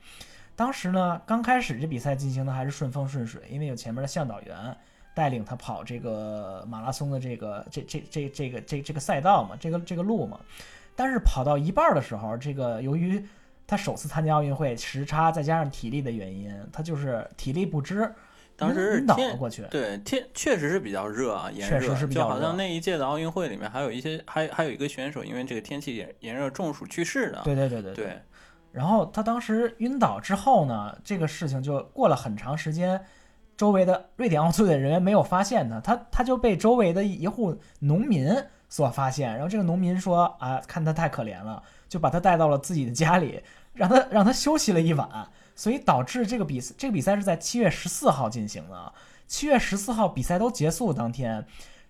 [0.55, 4.77] 当时呢，刚开始这比赛进行的还是顺风顺水，因为有前面的向导员
[5.15, 10.39] 带领他跑这个马拉松的这个这这这这个这这个赛道嘛，这个这个路嘛。
[10.95, 13.25] 但是跑到一半的时候，这个由于
[13.75, 18.09] 他首次参加奥运会，时差再加上体力的原因，他就是体力不支，
[18.57, 19.65] 当时晕倒了天过去。
[19.69, 27.41] 对天确实是比较热啊，炎确热，实是比较热就好像那一届的奥运会里面还有一些还还有一个选手因为这个天气炎炎热中暑去世的。
[27.43, 28.23] 对对对对对
[28.71, 33.05] 然后他当时晕倒之后呢，这个事情就过了很长时间，
[33.57, 38.33] 周围的瑞典奥组委人员没有发现他，他他就被周围的一户农民
[38.69, 39.33] 所发现。
[39.33, 43.41] 然后这个农民说啊，看他太可怜了，就把他带到了自己的家里，
[43.75, 45.09] 让他让他休息了一晚。
[45.57, 48.93] 所以导致这个比赛，这个比赛是在七月十四号进行的。
[49.29, 51.47] 七月十四号比赛都结束当天，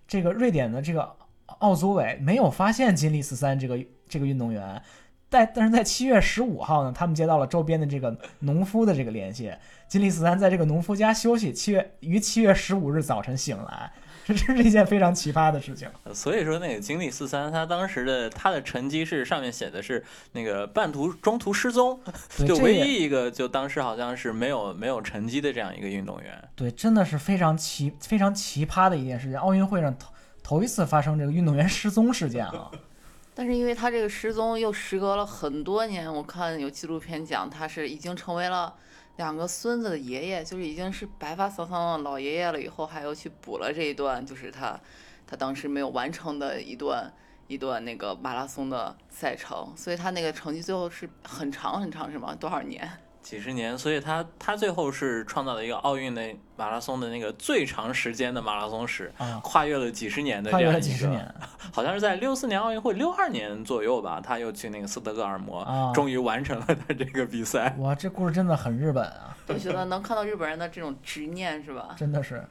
[0.07, 1.15] 这个瑞典的这个
[1.59, 4.79] 奥组委没有发现金利斯三这个这个运动员。
[5.27, 9.51] 但但是在七月十五号呢，他们接到了周边的这个农夫的这个联系，
[9.87, 13.91] 金利斯三在这个农夫家休息，七月于七月十五日早晨醒来，
[14.25, 15.87] 这这是一件非常奇葩的事情。
[16.03, 21.99] 呃所以说那个经历四三，他当时的他的成绩是上面写的是那个半途中途失踪，
[22.47, 26.49] 就唯一一个就当时好像是没有没有成绩的这样一个运动员。
[26.55, 29.37] 对，真的是非常奇非常奇葩的一件事情。
[29.37, 30.11] 奥运会上头
[30.41, 32.71] 头一次发生这个运动员失踪事件啊！
[33.37, 38.73] 但是因为他这个失踪又时隔了很多年，我看有纪录片讲他是已经成为了
[39.17, 44.79] 两个孙子的爷爷，就是已经是白发苍苍的老爷爷了，以后还要去补了这一段，就是他
[45.25, 47.13] 他当时没有完成的一段
[47.47, 52.35] 一段那个马拉松的赛程，所以他那个成绩最后是很长很长，是吗？
[52.35, 52.89] 多少年？
[53.25, 56.21] 几十年，所以他他最后是创造了一个奥运的
[56.55, 61.35] 马拉松的那个最长时间的马拉松史，啊，跨越了几十年的跨越了这样一个，几十年
[61.73, 65.91] 好像是在六四年奥运会六二年左右吧，他又去那个斯德哥尔摩，啊！
[65.91, 67.75] 终于完成了他这个比赛。
[67.79, 71.95] 哇，这故事真的很日本啊， 我觉得能看到日本人的这种执念，是吧？
[71.97, 72.45] 真的是。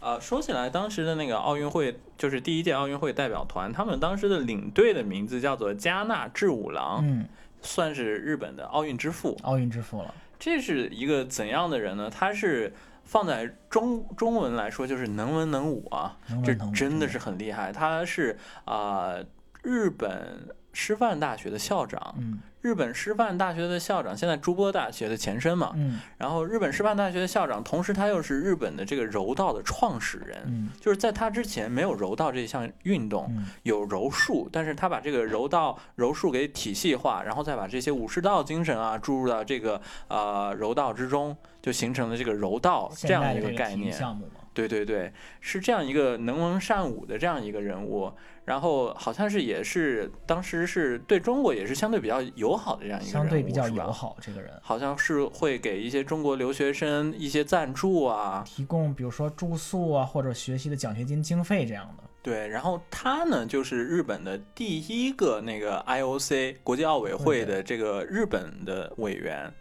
[0.00, 7.26] 呃，说起来，当时的那个奥运会，就是第一届奥运会代表团，他们当时的领队的名字叫做加纳志五郎，嗯，
[7.62, 9.36] 算是日本的奥运之父。
[9.42, 10.14] 奥运之父了。
[10.38, 12.10] 这是一个怎样的人呢？
[12.10, 12.72] 他是
[13.04, 17.72] 放在中中文来说，就是能文能武啊，这能能武真的是很厉害。
[17.72, 19.14] 他是啊、
[19.62, 25.70] 日本师范大学的校长，嗯日本师范大学的校长，现在筑波大学的前身嘛。
[25.76, 30.42] 嗯然后日本师范大学的校长，同时他又是日本的这个柔道的创始人。
[30.46, 43.92] 嗯就是在他之前没有柔道这项运动，嗯有柔术，但是他把这个柔道柔术给体系化，然后再把这些武士道精神啊注入到这个呃柔道之中，就形成了这个柔道这样一个概念。
[43.92, 44.40] 项目嘛。
[44.56, 48.10] 对对对，是这样一个能文善武的这样一个人物，
[48.46, 53.92] 然后好像是也是当时是对中国也是相对比较友好的这样一个人物，相对比较友。
[53.92, 62.04] 好，这个人好像是会给一些中国留学生一些赞助啊，提供比如说住宿啊或者学习的奖学金经费这样的。
[62.22, 69.52] 对，然后他呢，就是日本的第一个那个 IOC 国际奥委会的这个日本的委员，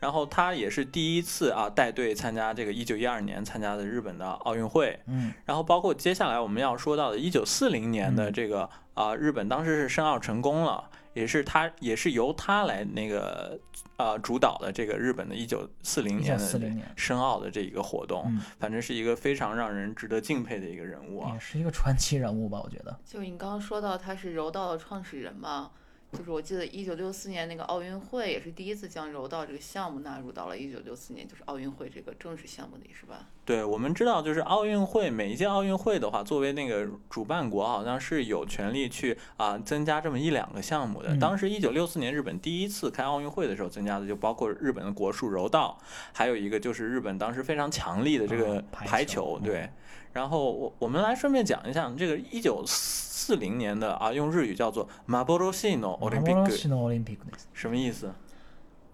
[0.00, 5.32] 然后他也是第一次啊带队参加这个一九一二年参加的日本的奥运会，嗯。
[5.44, 8.32] 然后包括接下来我们要说到的一九四零年的嗯。
[8.32, 13.58] 这个啊、日本当时是申奥成功了，也是他也是由他来那个
[13.96, 16.92] 啊主导的这个日本的一九四零年的1940年。
[16.94, 21.32] 申奥的这一个活动，嗯，反正是一个非常让人值得敬佩的一个人物啊。
[21.34, 21.40] 也。
[21.40, 22.96] 是一个传奇人物吧，我觉得。
[23.04, 25.72] 就你刚刚说到他是柔道的创始人嘛，
[26.16, 33.28] 就是我记得一九六四年那个奥运会也是第一次将柔道这个项目纳入到了一九六四年就是奥运会这个正式项目里，是吧？
[33.45, 41.09] 对，我们知道，就是奥运会每一届奥运会的话，作为那个主办国，好像是有权利去啊、增加这么一两个项目的。
[41.09, 45.75] 嗯当时一九六四年日本第一次开奥运会的时候，增加的就包括日本的国术柔道，
[46.13, 49.69] 还有一个就是日本当时非常强力的这个啊排排球嗯对，
[50.13, 58.13] 然后我我们来顺便讲一下这个一九四零年的啊，用日语叫做 “maboroshi no 幻 Olympic”，のオリンピックです什么意思？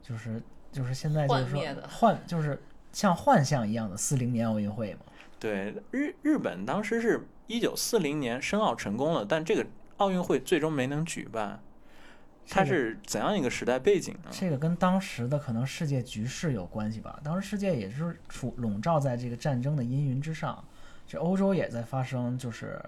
[0.01, 0.41] 就是
[0.71, 2.61] 就是现在就是说幻灭的幻就是
[2.92, 5.00] 像幻象一样的四零年奥运会嘛。
[5.38, 9.66] 对，日日本当时是一九四零年申奥成功了，但这个
[9.96, 11.62] 奥运会最终没能举办。
[12.48, 14.30] 它是怎样一个时代背景呢？
[14.32, 17.20] 这个跟当时的可能世界局势有关系吧。
[17.22, 20.64] 当时世界也是处笼罩在这个战争的阴云之上，
[21.06, 22.82] 这欧洲也在发生就是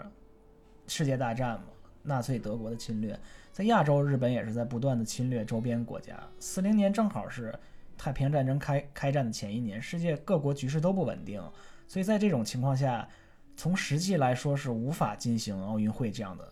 [0.89, 1.67] 世界大战嘛，
[2.03, 3.17] 纳粹德国的侵略，
[3.53, 6.19] 在亚洲日本也是在不断的侵略周边国家。
[6.41, 7.55] 四零年正好是
[8.03, 11.41] 太平洋战争开开战的前一年，世界各国局势都不稳定，
[11.87, 13.09] 所以在这种情况下，
[13.57, 16.52] 从实际来说是无法进行奥运会这样的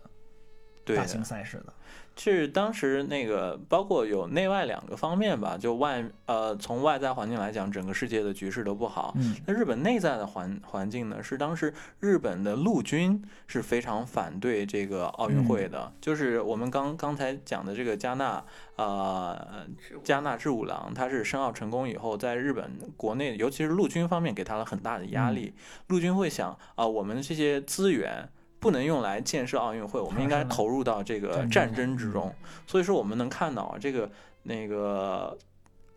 [0.85, 1.73] 大型赛事的。
[2.17, 9.13] 是当时那个包括有内外两个方面吧，就外呃从外在环境来讲，整个世界的局势都不好。
[9.15, 18.43] 嗯那日本内在的环环境呢，是当时日本的陆军是非常反对这个奥运会的，就是我们刚刚才讲的这个加纳
[18.75, 19.65] 呃
[20.03, 25.53] 加纳志五郎，他是申奥成功以后，在日本国内，尤其是陆军方面，给他了很大的压力。
[25.87, 28.29] 陆军会想啊、我们这些资源
[28.61, 32.33] 不能用来建设奥运会，我们应该投入到这个战争之中。
[32.67, 34.09] 所以说，我们能看到啊，这个
[34.43, 35.35] 那个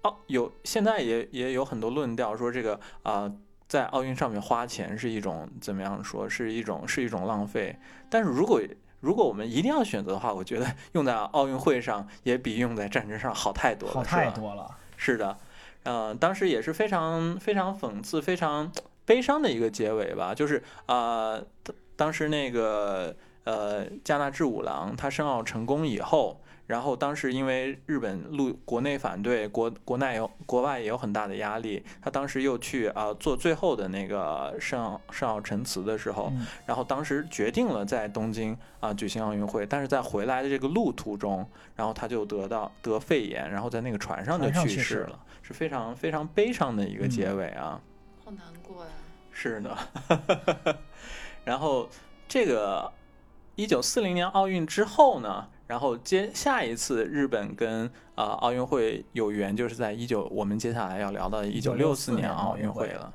[0.02, 3.30] 奥有现在也也有很多论调说这个啊、
[3.68, 7.78] 在奥运上面花钱是一种怎么样说，是一种是一种浪费。
[8.08, 8.60] 但是如果
[9.00, 14.66] 如果我们一定要选择的话，我觉得用在奥运会上也比用在战争上好太多了，好太多了。
[14.96, 15.38] 是的，
[15.82, 18.72] 呃，当时也是非常非常讽刺、非常
[19.04, 21.44] 悲伤的一个结尾吧，就是呃，
[21.96, 23.14] 当当时那个
[23.44, 26.40] 呃加纳志五郎他申奥成功以后。
[26.66, 47.78] 然后当时因为日本陆国内反对，国国内有国外也有很大的压力，他当时又去啊、做最后的那个申奥申奥陈词的时候，嗯然后当时决定了在东京啊、举行奥运会，但是在回来的这个路途中，然后他就得到得肺炎，然后在那个船上就去世了是非常非常悲伤的一个结嗯尾啊。
[48.24, 48.90] 好难过呀。
[49.30, 49.76] 是的，
[51.44, 51.88] 然后
[52.26, 52.90] 这个
[53.54, 63.12] 一九四零年奥运之后呢，然后接下一次日本跟呃奥运会有缘，就是在一九我们接下来要聊到的一九六四1964年奥运会会了。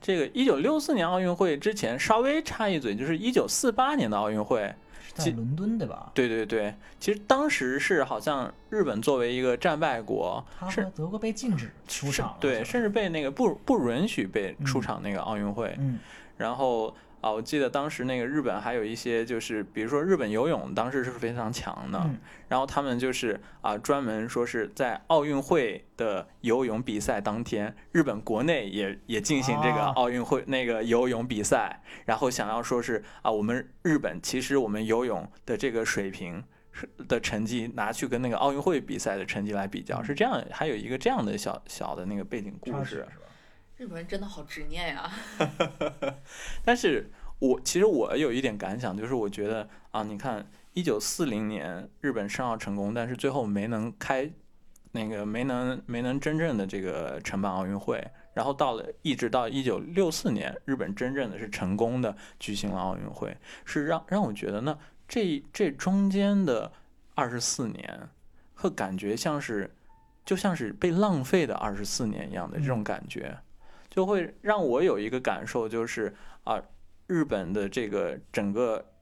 [0.00, 4.74] 这个一九六四年奥运会之前稍微插一嘴，就是一九四八年的奥运会。
[5.02, 6.12] 是在伦敦对吧？
[6.14, 15.74] 对对对，其实当时是好像日本作为一个战败国，是德国被禁止出场了，对，甚至被那个不不允许被出嗯场那个奥运会。
[15.80, 15.98] 嗯
[16.36, 22.18] 然后啊，我记得当时那个日本还有一些就是，比如说日本游泳当时是非常强的，嗯
[22.48, 36.42] 然后他们就是啊专门说是在奥运会的游泳比赛当天，日本国内也也进行这个啊奥运会那个游泳比赛，然后想要说是啊我们日本其实我们游泳的这个水平。
[36.72, 42.94] 是的成绩拿去跟那个奥运会比赛的成绩来比较，是这样，还有一个这样的小小的那个背景故事。
[42.94, 43.08] 是吧？
[43.80, 45.10] 日本人真的好执念呀！
[46.62, 54.30] 但是我其实我有一点感想，就是我觉得啊，你看一九四零年日本申奥成功，但是最后没能开
[54.92, 64.78] 那个没能没能真正的这个承办奥运会，然后到了一直到一九六四年，日本真正的是成功的举行了奥运会，是让让我觉得呢，
[65.08, 66.70] 这这中间的
[67.14, 68.10] 二十四年，
[68.56, 69.74] 会感觉像是
[70.22, 73.38] 就像是被浪费的二十四年一样的这种感觉。
[73.90, 76.14] 就会让我有一个感受，就是
[76.44, 76.62] 啊，
[77.08, 78.92] 日本的这个整个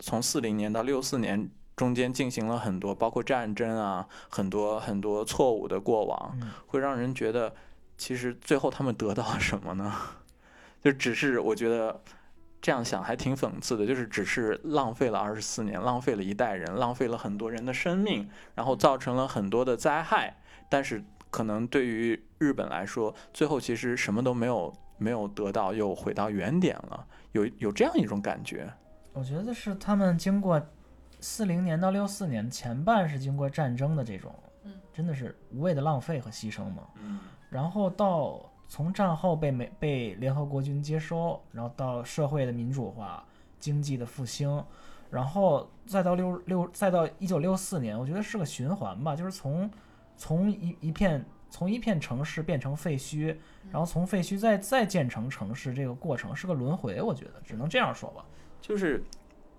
[0.00, 7.54] 从四零年到六四年中间进行了很多，包括战争啊，很多很多错误的过往，嗯会让人觉得，
[7.96, 9.94] 其实最后他们得到了什么呢？
[10.82, 12.02] 就只是我觉得
[12.60, 20.36] 这样想还挺讽刺的，就是只是浪费了二十四年，浪费了一代人，浪费了很多人的生命，然后造成了很多的灾害，
[20.68, 28.72] 但是可能对于日本来说，最后其实什么都没有没有得到，又回到原点了，有有这样一种感觉。
[29.12, 30.60] 我觉得是他们经过
[31.20, 34.32] 四零年到六四年前半是经过战争的这种
[34.64, 36.82] 嗯，真的是无谓的浪费和牺牲嘛。
[37.00, 37.18] 嗯
[37.50, 43.22] 然后到从战后被美被联合国军接收，然后到社会的民主化、
[43.60, 44.64] 经济的复兴，
[45.10, 49.70] 然后再到六六再到一九六四年，我觉得是个循环吧，就是从
[50.22, 53.36] 从一一片从一片城市变成废墟，
[53.72, 58.24] 然后从废墟再再建成城市，这个过程是个轮回，我觉得只能这样说吧。
[58.60, 59.02] 就是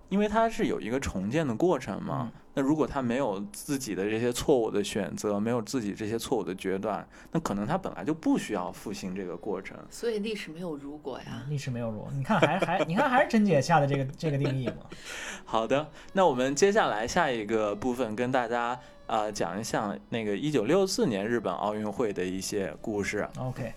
[0.08, 2.32] 因为它是有一个重建的过程嘛。
[2.32, 9.76] 嗯那如果他没有自己的这些错误的选择，没有自己这些错误的决断，那可能他本来就不需要复兴这个过程。
[9.90, 11.44] 所以历史没有如果呀。
[11.48, 14.86] 历史没有如果，你看还还你看还是甄姐下的这个这个定义嘛。
[15.44, 23.27] 好的，那我们接下来下一个部分跟大家呃讲一下那个一九六四年日本奥运会的一些故事。
[23.37, 23.73] OK，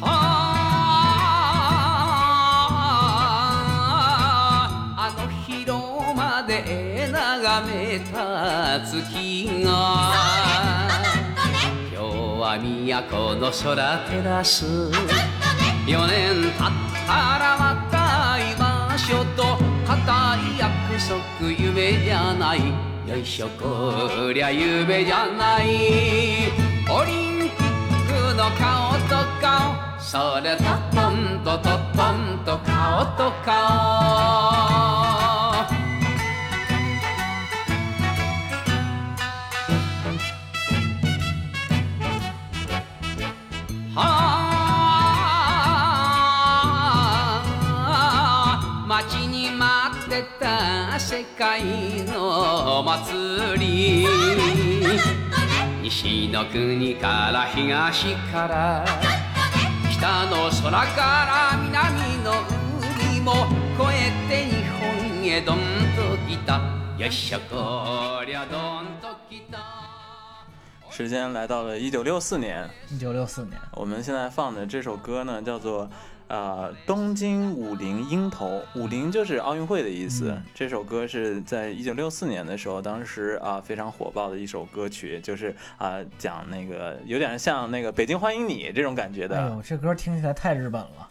[0.00, 0.10] あ
[4.96, 10.27] あの広間で眺めた月が今
[12.89, 16.61] 日は都の空照らす4年経っ
[17.05, 19.43] たらまた会いましょうと
[19.85, 20.97] 固い約
[21.37, 22.59] 束夢じゃない。
[23.07, 26.49] よいしょこりゃ夢じゃない。
[26.89, 27.67] オリンピッ
[28.07, 29.75] クの顔と顔。
[29.99, 30.63] それト
[30.95, 35.08] トンとトトンと顔と顔。
[43.99, 44.05] は
[48.61, 49.67] あ待ちに待
[50.07, 51.63] ってた世界
[52.05, 54.07] のお祭り。
[55.83, 58.85] 西の国から東から。
[59.91, 62.31] 北の空から南の
[63.11, 63.47] 海も
[63.77, 64.81] 越えて日本
[65.25, 66.61] へどんと来た。
[66.97, 68.98] よっしゃこりゃどんと
[70.99, 75.89] 时间来到了一九六四年，一九六四年，我们现在放的这首歌呢，叫做
[76.27, 80.29] 呃东京五菱鹰头，五菱就是奥运会的意思。
[80.31, 89.39] 嗯这首歌是在一九六四年的时候，当时啊、非常火爆的一首歌曲，就是啊、讲那个有点像那个北京欢迎你这种感觉的。
[89.39, 91.09] 哎呦，这歌听起来太日本了。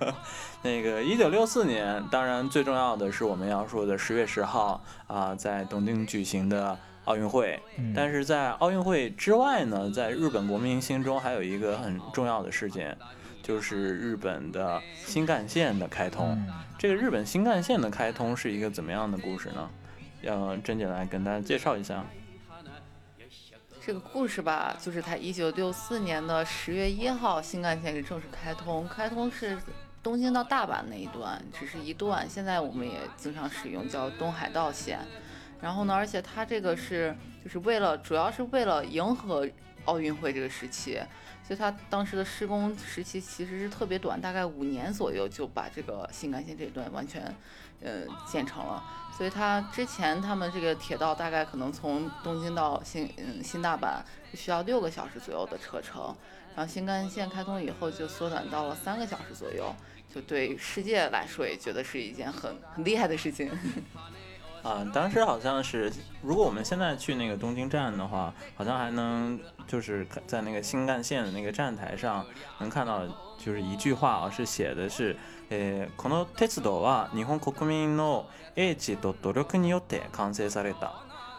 [0.64, 6.78] 那个一九六四年，当然最重要的是我们要说的十月十号啊、在东京举行的
[7.10, 7.60] 奥运会。
[7.76, 12.96] 嗯，但是在奥运会之外呢，在日本国民心中还有一个很重要的事件，
[13.42, 16.28] 就是日本的新干线的开通。
[16.46, 19.68] 嗯，这个日本新干线的开通是一个怎么样的故事呢？
[20.22, 22.06] 让甄姐来跟大家介绍一下。
[23.84, 28.86] 这个故事吧，就是它一九六四年的十月一号，新干线是正式开通。
[28.86, 29.58] 开通是
[30.00, 35.00] 东京到大阪那一段，只是一段，现在我们也经常使用叫东海道线。
[35.60, 39.46] 然后呢，而且它这个是就是为了，主要是为了迎合
[39.84, 41.00] 奥运会这个时期，
[41.46, 47.22] 所以它当时的施工时期其实是特别短，大概五年左右就把这个新干线这一段完全
[47.82, 48.82] 呃建成了。
[49.16, 54.00] 所以它之前他们这个铁道大概可能从东京到新嗯新大阪
[54.34, 56.16] 需要六个小时左右的车程，
[56.56, 59.74] 然后新干线开通以后就缩短到了三个小时左右，
[60.14, 63.50] 就对世界来说也觉得是一件很很厉害的事情。
[64.63, 65.91] 啊，当时好像是，
[66.23, 72.25] 如果我们现在去那个东京站的话，好像还能就是看在那个新干线的那个站台上
[72.59, 73.05] 能看到，
[73.37, 75.15] 就是一句话啊，是写的是，
[75.49, 78.25] 呃，この鉄道は日本国民の
[78.55, 80.91] 英知と努力によって完成された。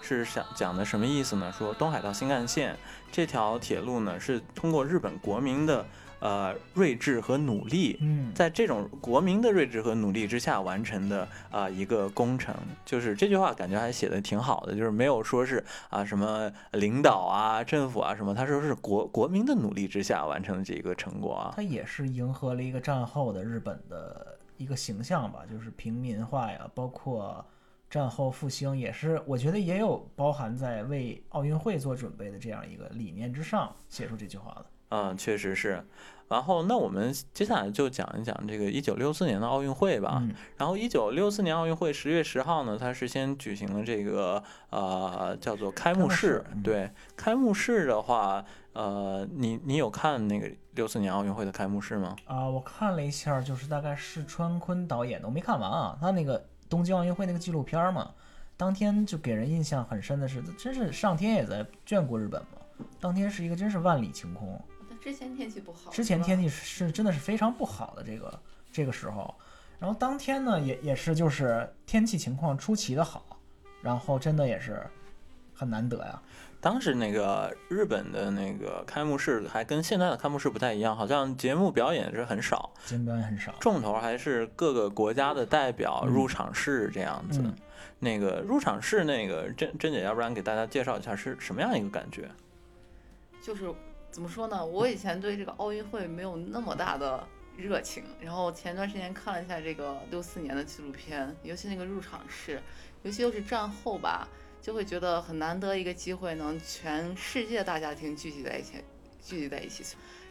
[0.02, 1.50] 是想讲的什么意思呢？
[1.50, 2.76] 说东海道新干线
[3.10, 5.84] 这条铁路呢，是通过日本国民的
[6.21, 12.55] 呃睿智和努力，嗯，在这种国民的睿智和努力之下完成的啊、一个工程，
[12.85, 21.53] 就是这句话感觉还写的挺好的，就是没有说是啊什么领导啊、政府啊什么，他说是国国民的努力之下完成的这个成果啊。
[21.55, 27.43] 它也是迎合了一个战后的日本的一个形象吧，就是平民化呀，包括
[27.89, 34.65] 战后复兴，也是我觉得也有包含在为奥运会做准备的这样一个理念之上写出这句话的。
[34.91, 35.83] 嗯，确实是。
[36.29, 40.19] 然后，那我们接下来就讲一讲这个一九六四年的奥运会吧。
[40.21, 52.15] 嗯然后，一九六四年奥运会十月十号呢，它是先举行了这个呃叫做开幕式对，开幕式的话，呃，你你有看那个六四年奥运会的开幕式吗？
[52.23, 55.97] 啊，我看了一下，就是大概是川坤导演的，我没看完啊。
[55.99, 58.09] 他那个东京奥运会那个纪录片儿嘛，
[58.55, 62.59] 当天就给人印象很深的是，真是上天也在眷顾日本嘛。
[63.01, 64.70] 当天是一个真是万里晴空，但
[65.03, 68.39] 之前天气不好，之前天气是是真的是非常不好的这个
[68.71, 69.33] 这个时候，
[69.79, 73.25] 然后当天呢也也是就是天气情况出奇的好，
[73.81, 74.85] 然后真的也是
[75.53, 76.21] 很难得呀。
[76.59, 87.41] 当时那个日本的那个开幕式还跟现在的开幕式不太一样，好像节目表演是很少，节目表演很少，重头还是各个国家的代表入场式这样子。
[87.43, 87.55] 嗯
[88.03, 92.27] 那个入场式，那个甄甄姐，要不然给大家介绍一下是什么样一个感觉？
[93.43, 93.71] 就是
[94.11, 94.63] 怎么说呢？
[94.63, 102.61] 我以前对这个奥运会没有那么大的热情，然后前段时间看了一下这个六四年的纪录片，尤其那个入场式，
[103.03, 104.27] 尤其又是战后吧，
[104.61, 108.83] 就会觉得很难得一个机会，能全世界大家庭聚集在一起，
[109.23, 109.83] 聚集在一起。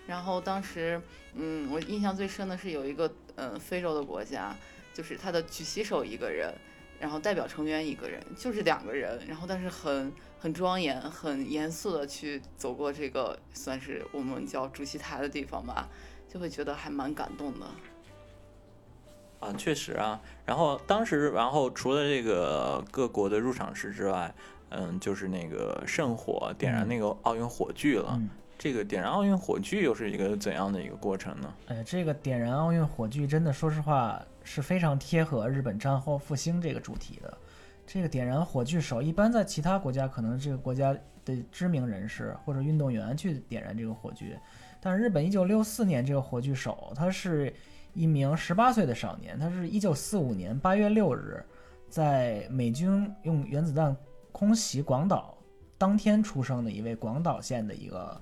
[0.07, 1.01] 然后当时，
[1.35, 4.55] 嗯，我印象最深的是有一个嗯非洲的国家，
[4.93, 6.53] 就是他的举旗手一个人，
[7.01, 15.89] 然后代表成员一个人，就是两个人，然后但是很很庄严、很严肃的去走过这个算是我们叫主席台的地方吧，
[16.29, 17.67] 就会觉得还蛮感动的。
[19.41, 20.21] 啊，确实啊。
[20.45, 24.35] 然后当时，然后除了这个各国的入场式之外，
[24.69, 28.11] 嗯，就是那个圣火点燃嗯那个奥运火炬了。
[28.21, 28.29] 嗯，
[28.63, 31.55] 这个点燃奥运火炬又是一个怎样的一个过程呢？
[31.69, 37.39] 哎，这个点燃奥运火炬真的，说实话是非常贴合日本战后复兴这个主题的。
[37.87, 40.95] 这个点燃火炬手，一般在其他国家可能这个国家
[41.25, 44.39] 的知名人士或者运动员去点燃这个火炬，
[44.79, 47.51] 但是日本一九六四年这个火炬手，他是
[47.95, 51.43] 一名十八岁的少年，他是一九四五年八月六日，
[51.89, 53.97] 在美军用原子弹
[54.33, 55.35] 空袭广岛
[55.79, 58.21] 当天出生的一位广岛县的一个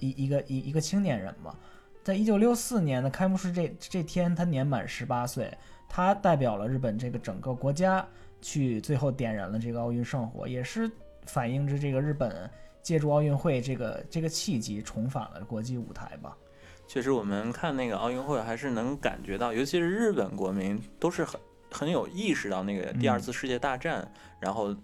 [0.00, 1.54] 一一个一一个青年人嘛。
[2.02, 5.52] 在一九六四年的开幕式这这天，他年满十八岁，
[5.86, 8.04] 他代表了日本这个整个国家
[8.40, 10.90] 去最后点燃了这个奥运圣火，也是
[11.26, 12.50] 反映着这个日本
[12.82, 16.34] 借助奥运会这个这个契机重返了国际舞台吧。
[16.88, 21.38] 确实，我们看那个奥运会还是能感觉到，尤其是日本国民都是很
[21.70, 24.74] 很有意识到那个第二次世界大战，然后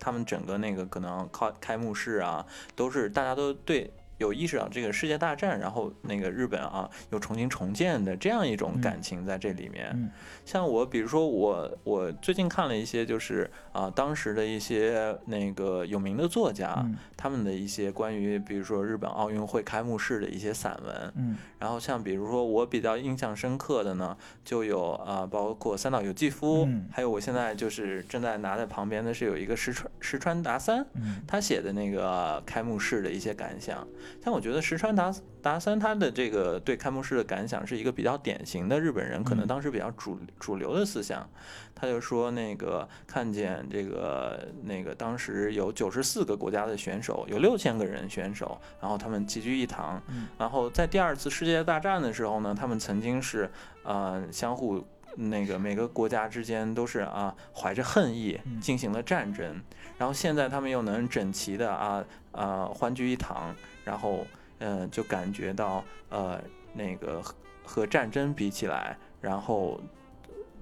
[0.00, 3.92] 他们整个那个可能开开幕式啊，都是大家都对。
[4.22, 9.90] 有意识到这个世界大战，然后那个日本啊又重新重建的这样一种感情在这里面。
[9.94, 10.10] 嗯
[10.44, 21.12] 像我，比如说我，我最近看了一些，就是啊，当时的一些那个有名的作家，嗯他们的一些关于，比如说日本奥运会开幕式的一些散文。
[21.16, 33.86] 嗯然后像比如说我比较印象深刻的呢，就有啊，包括三岛由纪夫，嗯还有我现在就是正在拿在旁边的是有一个石川石川达三，嗯他写的那个开幕式的一些感想，
[34.22, 41.28] 像我觉得石川达达三他的这个对开幕式的感想是一个比较典型的日本人，可能嗯当时比较主主流的思想。
[41.74, 53.50] 他就说那个看见这个那个当时有九十四个国家的选手，有六千个人选手，然后他们齐聚一堂，嗯然后在第二次世界大战的时候呢，他们曾经是
[53.82, 54.84] 呃相互。
[55.14, 59.60] 那个每个国家之间都是啊怀着恨意嗯进行了战争，
[59.98, 63.54] 然后现在他们又能整齐的啊啊欢聚一堂，
[63.84, 64.26] 然后
[64.58, 66.40] 呃就感觉到呃
[66.72, 69.80] 那个和和战争比起来，然后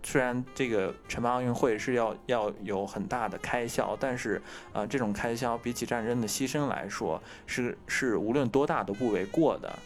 [0.03, 4.41] 虽然这个承办奥运会是要要有很大的开销，但是
[4.73, 9.79] 呃这种开销比起战争的牺牲来说，是是无论多大都不为过的。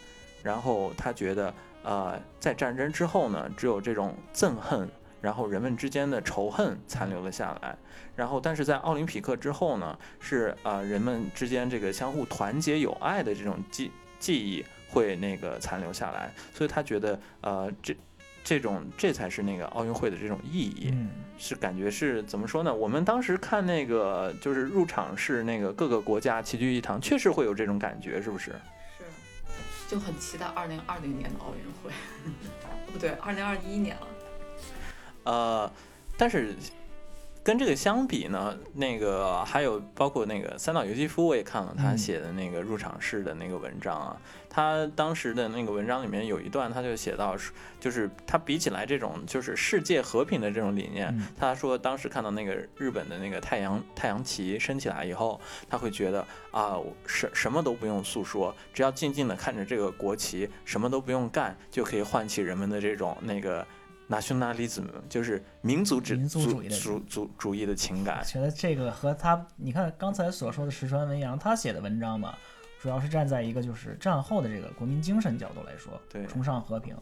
[0.43, 4.89] 然后他觉得呃在战争之后呢，只有这种憎恨。
[5.25, 7.75] 然后人们之间的仇恨残留了下来，
[8.15, 17.97] 然后但是在奥林匹克之后呢，是呃人们之间这个相互团结友爱的这种记记忆会那个残留下来，所以他觉得呃这
[18.43, 21.09] 这种这才是那个奥运会的这种意义，嗯
[21.39, 22.71] 是感觉是怎么说呢？
[22.71, 28.51] 我们当时看那个就是入场是那个各个国家齐聚一堂，确实会有这种感觉，是不是？
[28.99, 29.05] 是，
[29.89, 31.91] 就很期待二零二零年的奥运会。
[32.93, 34.07] 不对，二零二一年了。
[35.25, 35.69] 呃，
[36.17, 36.55] 但是
[37.43, 44.17] 跟这个相比呢，那个还有包括那个三岛由纪夫，我也看了他嗯写的那个入场式的那个文章啊。
[44.49, 47.35] 他当时的那个文章里面有一段，他就写到，
[47.77, 63.67] 就是他比起来这种就是世界和平的这种理念，嗯他说当时看到那个日本的那个太阳太阳旗升起来以后，他会觉得啊，什什么都不用诉说，只要静静的看着这个国旗，什么都不用干，就可以唤起人们的这种那个
[64.09, 68.23] nationalism，就是民族主民族主义的主主主义的情感我。
[68.23, 72.35] 觉得这个和他，你看刚才所说的石川文洋，他写的文章嘛，
[72.79, 76.95] 主要是站在一个就是战后的这个国民精神角度来说，对崇尚和平。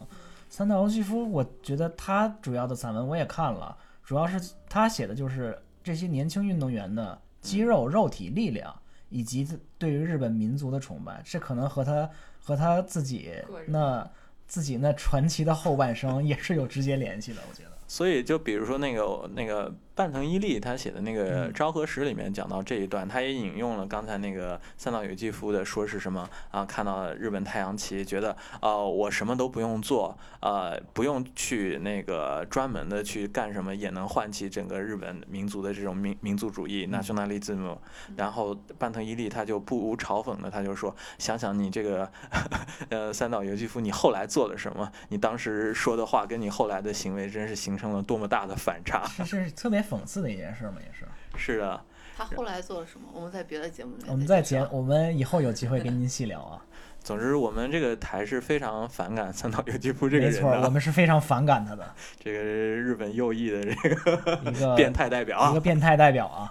[0.48, 8.72] 三岛由纪夫，我觉得他主要的散文我也看了，主要是他写的就是这些年轻运动员的肌肉、肉体力量，
[9.08, 9.46] 以及
[9.78, 12.08] 对于日本民族的崇拜，这可能和他
[12.40, 13.32] 和他自己
[13.66, 14.08] 那
[14.54, 17.70] 自己那传奇的后半生也是有直接联系的，我觉得。
[17.88, 26.64] 所以就比如说那个那个半藤一力他写的那个《嗯昭和史》里面讲到这一段，他也引用了刚才那个三岛由纪夫的说是什么啊？
[26.64, 37.76] 看到日本太阳旗，觉得呃我什么都不用做，呃不用去那个专门的去干什么，也能唤起整个日本民族的这种民民族主义 nationalism。
[38.16, 42.10] 然后半藤一力他就不无嘲讽的他就说，想想你这个
[42.88, 44.90] 呃三岛由纪夫，你后来做了什么？
[45.10, 49.08] 你当时说的话跟你后来的行为真是形成了多么大的反差。
[49.18, 51.06] 这 是特别讽刺的一件事嘛，也是。
[51.36, 51.80] 是的，
[52.16, 53.06] 他后来做了什么？
[53.12, 56.64] 我们在别的节目里我们在节，我们以后有机会跟您细聊啊。
[57.04, 61.86] 总之我们这个台是非常反感三岛由纪夫这个人没错，我，们是非常反感他的
[62.18, 65.60] 这个日本右翼的这个一个 变态代表啊一个。
[65.60, 66.50] 变态代表啊。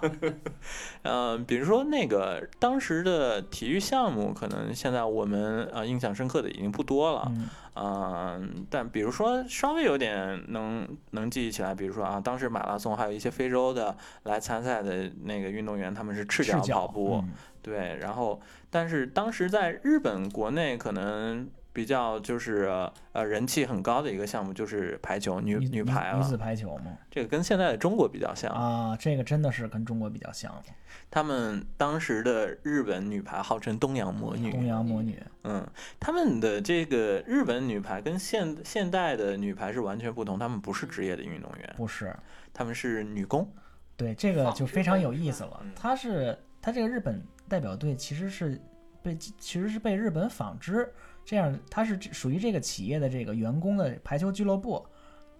[1.02, 7.26] 呃，比如说那个当时的体育项目，可能现在我们呃印象深刻的已经不多了。
[7.30, 17.30] 嗯嗯，但比如说稍微有点能能记忆起来，比如说啊，当时马拉松还有一些非洲的来参赛的那个运动员，他们是赤脚赤脚跑步，嗯
[17.64, 18.38] 对，然后
[18.68, 22.68] 但是当时在日本国内可能比较就是
[23.12, 26.98] 呃人气很高的一个项目就是排球女女排女子，排球嘛。
[27.10, 28.52] 这个跟现在的中国比较像。
[28.52, 30.62] 啊，这个真的是跟中国比较像了，
[31.10, 35.18] 他们当时的日本女排号称东洋魔女，东洋魔女。
[35.44, 35.66] 嗯，
[35.98, 42.14] 他们的这个日本女排跟现现代的女排是完全不同，她们不是职业的运动员，不是，
[42.52, 43.50] 她们是女工。
[43.96, 45.72] 对，这个就非常有意思了嗯。
[45.74, 48.60] 他是她这个日本代表队其实是
[49.02, 50.90] 被其实是被日本纺织
[51.24, 54.84] 这样，它是属于这个企业的这个员工的排球俱乐部，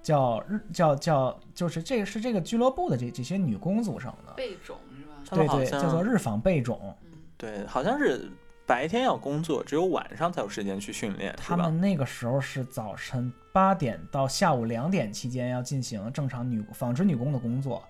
[0.03, 4.33] 叫日叫叫就是这个是这个俱乐部的这这些女工组成的。
[4.35, 5.15] 贝种是吧？
[5.31, 6.97] 对对，叫做日纺贝种。
[7.05, 8.31] 嗯，对，好像是
[8.67, 17.83] 白天要工作，只有晚上才有时间去训练，他们那个时候是早晨八点到下午两点期间要进行正常女纺织女工的工作，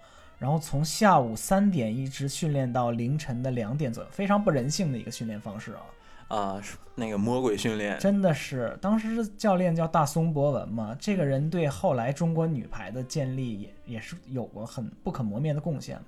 [0.45, 5.81] 然后从下午三点一直训练到凌晨的两点左右，非常不人性的一个训练方式啊！
[6.29, 16.05] 啊、是那个魔鬼训练，真的是，当时教练叫大松博文嘛，这个人对后来中国女排的建立也也是有过很不可磨灭的贡献嘛。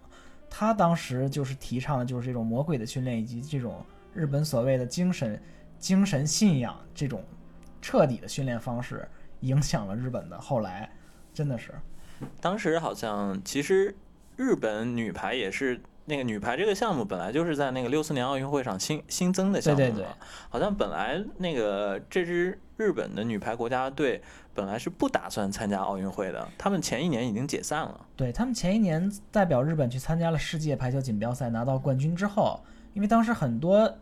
[0.51, 3.82] 他当时就是提倡的就是这种魔鬼的训练，以及这种
[4.12, 5.43] 日本所谓的精神
[5.78, 7.24] 精神信仰这种
[7.80, 9.09] 彻底的训练方式，
[9.41, 10.93] 影响了日本的后来，
[11.32, 11.72] 真的是
[12.41, 13.95] 当时好像其实
[14.37, 20.07] 日本女排也是那个女排这个项目本来就是在那个六四年奥运会上新新增的项目嘛，对对对
[20.49, 24.22] 好像本来那个这支日本的女排国家队
[24.55, 28.07] 本来是不打算参加奥运会的，他们前一年已经解散了。
[28.14, 32.61] 对他们前一年代表日本去参加了世界排球锦标赛，拿到冠军之后，
[32.95, 33.99] 因为当时很多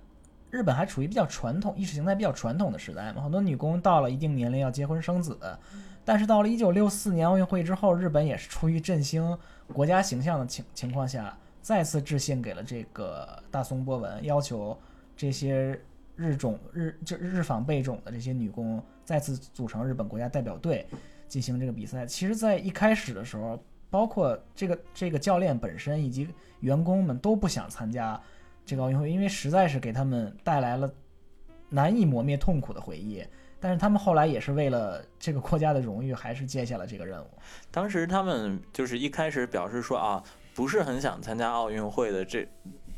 [0.51, 5.39] 日本还处于比较传统、意识形态比较传统的时代嘛，很多女工到了一定年龄要结婚生子。
[6.05, 9.37] 但是到了一九六四年奥运会之后，日本也是出于振兴
[9.73, 14.79] 国家形象的情情况下，再次致信给了这个大松波文，要求
[15.17, 15.81] 这些
[16.17, 20.87] 日种日就日纺贝种的这些女工再次组成日本国家代表队
[21.29, 22.07] 进行这个比赛。
[22.07, 23.59] 其实，在一开始的时候，
[23.91, 26.29] 包括这个这个教练本身以及
[26.61, 28.21] 员工们都不想参加
[28.67, 30.93] 这个奥运会，因为实在是给他们带来了
[31.69, 33.25] 难以磨灭痛苦的回忆。
[33.65, 37.27] 但是他们后来也是为了这个国家的荣誉，还是接下了这个任务。
[37.71, 40.23] 当时他们就是一开始表示说啊，
[40.55, 42.47] 不是很想参加奥运会的这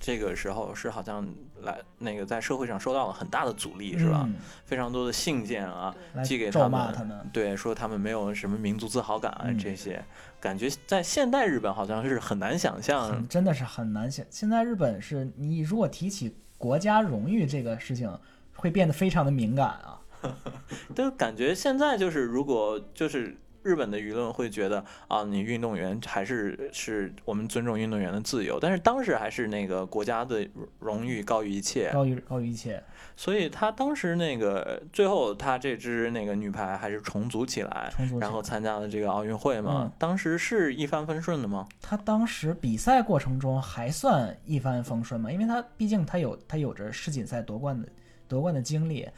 [0.01, 1.25] 这个时候是好像
[1.63, 4.23] 来那个在社会上受到了很大的阻力，是吧？
[4.27, 5.95] 嗯非常多的信件啊，
[6.25, 7.17] 寄给他们骂他们。
[7.33, 10.05] 对，说他们没有什么民族自豪感啊，嗯这些
[10.41, 13.25] 感觉在现代日本好像是很难想象。
[13.29, 14.27] 真的是很难想。
[14.31, 18.13] 现在日本是你如果提起国家荣誉这个事情，
[18.57, 20.01] 会变得非常的敏感啊。
[20.95, 30.49] 就感觉现在就是，如果就是日本的舆论会觉得啊，你运动员还是是我们尊重运动员的自由，但是当时还是那个国家的
[30.79, 32.83] 荣誉高于一切，高于高于一切。
[33.19, 39.85] 所以他当时那个最后他这支那个女排还是重组起来，重组起然后参加了这个奥运会嘛。
[39.85, 41.67] 嗯当时是一帆风顺的吗？
[41.81, 47.89] 他当时比赛过程中还算一帆风顺嘛，因为他毕竟他有他有着世锦赛夺冠的
[48.29, 49.09] 夺冠的经历。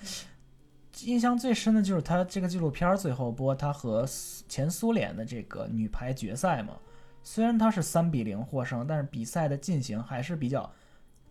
[1.05, 4.07] 印象最深的就是他这个纪录片最后播他和
[4.49, 6.75] 前苏联的这个女排决赛嘛，
[7.23, 10.71] 虽然他是三比零获胜，但是比赛的进行还是比较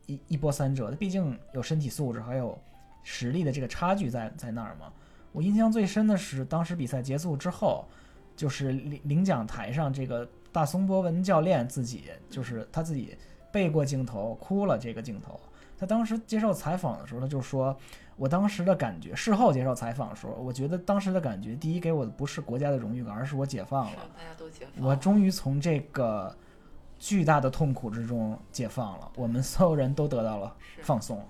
[0.05, 2.57] 一一波三折的，毕竟有身体素质还有
[3.03, 4.91] 实力的这个差距在在那儿嘛。
[5.31, 7.85] 我印象最深的是当时比赛结束之后，
[8.35, 13.17] 就是领领奖台上这个大松博文教练自己就是他自己
[13.51, 15.39] 背过镜头哭了这个镜头。
[15.77, 17.77] 他当时接受采访的时候，他就说
[18.17, 26.35] ：“我当时的感觉，事后接受采访的时候，我觉得当时的感觉，第一给我的不是国家的荣誉感，而是我解放了，大家都解放我终于从这个
[26.97, 31.23] 巨大的痛苦之中解放了，我们所有人都得到了放松。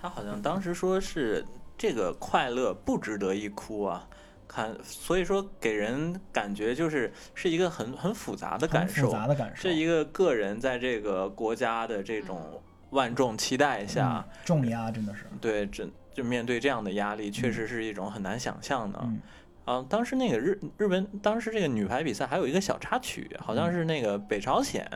[0.00, 1.46] 他好像当时说是
[1.78, 4.08] 这个快乐不值得一哭啊。
[4.48, 12.60] 看，所以说给人感觉就是是一个很很复杂的感受复，杂的感受，是一个个人在这个国家的这种
[12.92, 18.98] 万众期待下，嗯重压真的是，对，这就面对这样的压力，确实是一种很难想象的。
[19.02, 19.20] 嗯，
[19.64, 23.72] 啊，当时那个日日本，当时这个女排比赛还有一个小插曲，好像嗯。
[23.72, 24.86] 是那个北朝鲜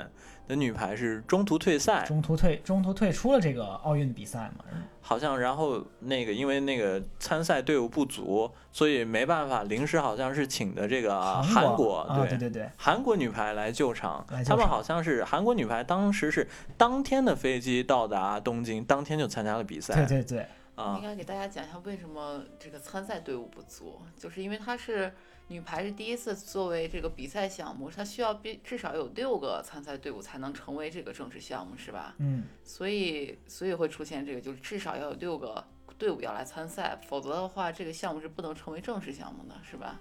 [0.47, 4.64] 的女排是中途退赛，中途退中途退出了这个奥运比赛嘛，
[5.01, 19.94] 好像然后那个因为那个参赛队伍不足，所以没办法，临时好像是请的这个韩国对对对，韩国女排来救场来，救场他们好像是韩国女排，当时是当天的飞机到达东京，当天就参加了比赛。
[19.94, 25.12] 对对对，啊应，该给大家讲一下为什么这个参赛队伍不足，就是因为它是
[25.48, 32.14] 女排是第一次作为这个比赛项目，它需要必至少有六个参赛队伍才能成为这个正式项目，是吧？
[32.18, 35.64] 嗯，所以所以会出现这个，就是至少要有六个
[35.98, 39.98] 队伍要来参赛，否则的话，这个项目是不能成为正式项目的，是吧？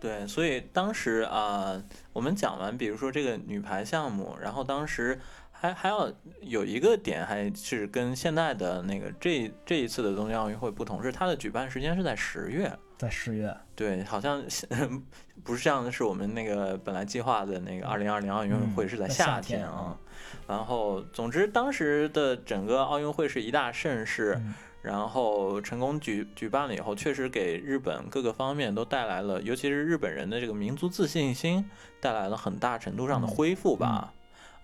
[0.00, 1.82] 对，所以当时啊、
[2.12, 5.20] 我们讲完，比如说这个女排项目，然后当时
[5.60, 12.72] 还还要有一个点，还是跟现在的那个这这一次的东京奥运会不同，是它的举办时间是在十月。
[12.96, 14.42] 在十月，对，好像
[15.44, 19.96] 不是像是我们那个本来计划的那个二零二零奥运会嗯是在在夏夏天啊啊。
[20.48, 31.64] 然后，总之当时的整个奥运会是一大盛事，嗯然后成功举举办了以后，确实给日本各个方面都带来了，尤其是日本人的这个民族自信心
[32.00, 34.12] 带来了很大程度上的嗯恢复吧。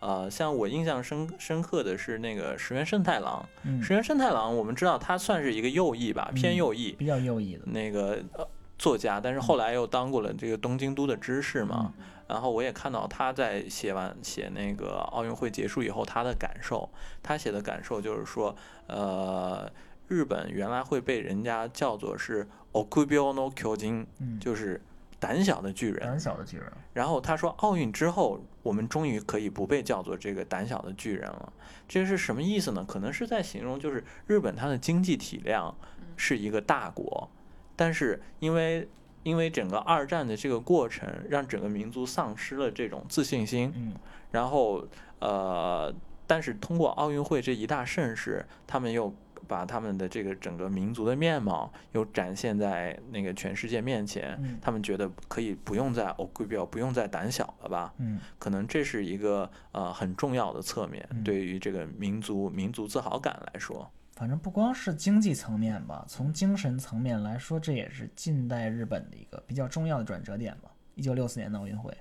[0.04, 8.46] 呃，像我印象深深刻的是那个石原慎太郎，嗯，石原慎太郎，我们知道他算是一个右翼吧，偏嗯右翼，比较右翼的，那个呃
[8.78, 11.94] 作家，但是后来又当过了这个东京都的知事嘛。
[12.26, 16.86] 然后我也看到他在写完写那个奥运会结束以后他的感受，
[17.22, 18.54] 他写的感受就是说，
[18.86, 19.70] 呃，
[20.08, 24.82] 日本原来会被人家叫做是 okubyo no kyojin，嗯，就是
[25.18, 26.00] 胆小的巨人。
[26.00, 31.52] 胆小的巨人，然后他说，奥运之后，我们终于可以不被叫做这个胆小的巨人了。
[31.88, 32.84] 这是什么意思呢？
[32.86, 35.74] 可能是在形容，就是日本它的经济体量
[36.16, 37.30] 是一个大国，
[37.76, 38.88] 但是因为
[39.22, 43.94] 因为整个二战的这个过程，让整个民族丧失了这种自信心，嗯
[44.30, 44.86] 然后
[45.20, 45.94] 呃，
[46.26, 49.14] 但是通过奥运会这一大盛事，他们又
[49.46, 57.94] 把他们的这个整个民族的面貌又展现在那个全世界面前，嗯他们觉得可以不用再 o k 不用再胆小了吧？
[57.98, 63.90] 嗯可能这是一个呃很重要的侧面，嗯对于这个民族民族自豪感来说。
[64.16, 70.70] 反正不光是经济层面吧，从精神层面来说，这也是近代日本的一个比较重要的转折点吧。
[70.94, 71.92] 一九六四年的奥运会，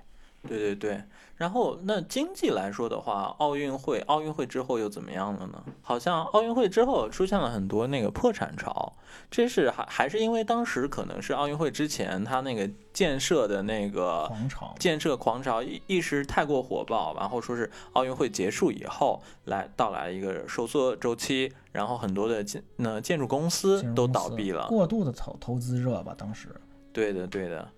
[0.46, 1.02] 对对对，
[1.36, 5.62] 然后那经济来说的话，奥运会奥运会之后又怎么样了呢？
[5.82, 8.92] 好像奥运会之后出现了很多那个破产潮，
[9.30, 26.48] 这是还还是因为当时可能是奥运会之前它那个建设的那个狂潮，建设狂潮一一时太过火爆，然后说是奥运会结束以后来到来一个收缩周期，然后很多的建那建筑公司都倒闭了，过度的投投资热吧，当时，
[26.92, 27.68] 对的，对的，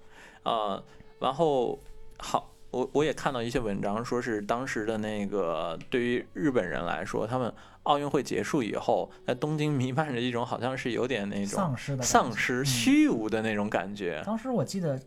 [0.42, 0.82] 呃，
[1.20, 1.78] 然后
[2.18, 7.50] 好，我我也看到一些文章，说是当时的那个对于日本人来说，他们
[7.84, 14.22] 奥运会结束以后，在东京弥漫着一种好像是有点那种丧失的丧失、嗯虚无的那种感觉。
[14.26, 15.00] 当时我记得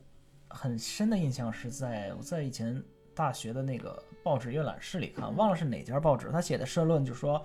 [0.48, 7.40] 很深的印象是在我在以前大学的那个报纸阅览室里看，忘了是哪家报纸，他写的社论就说，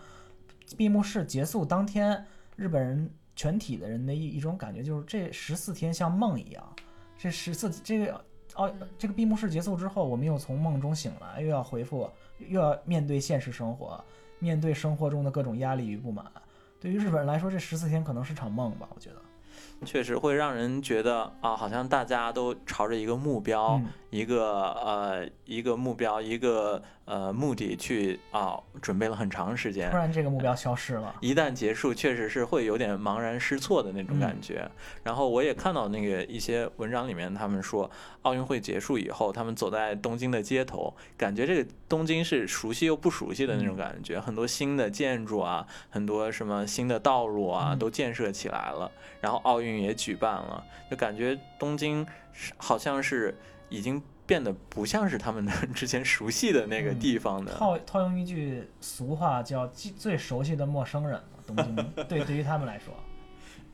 [0.79, 2.25] 闭幕式结束当天，
[2.57, 6.77] 日本人全体的人的一一种感觉就是这十四天像梦一样，
[7.18, 14.02] 这十四这个奥这个闭幕式结束之后，我们又从梦中醒来，又要回复，又要面对现实生活，
[14.38, 16.24] 面对生活中的各种压力与不满。
[16.80, 19.16] 对于日本人来说，这十四天可能是场梦吧，我觉得。
[19.84, 29.96] 确实会让人觉得啊，好像大家都朝着一个目标、嗯一个呃一个目标、一个呃目的去啊，准备了很长时间突。
[29.96, 31.12] 然这个目标消失了。
[31.20, 34.70] 一旦结束，确实是会有点茫然失措的那种感嗯觉。
[35.02, 37.90] 然后我也看到那个一些文章里面，他们说
[38.22, 44.20] 奥运会结束以后，他们走在东京的街头，感觉这个东京是熟悉又不熟悉的那种嗯感觉。
[44.20, 48.88] 很多新的建筑啊，很多什么新的道路啊，嗯都建设起来了。
[49.20, 53.36] 然后奥运也举办了，就感觉东京是好像是
[53.75, 57.53] 已经变得不像是他们的 之前熟悉的那个嗯地方的。
[57.53, 61.77] 套套用一句俗话，叫“最最熟悉的陌生人”嘛，东京
[62.09, 62.95] 对对于他们来说，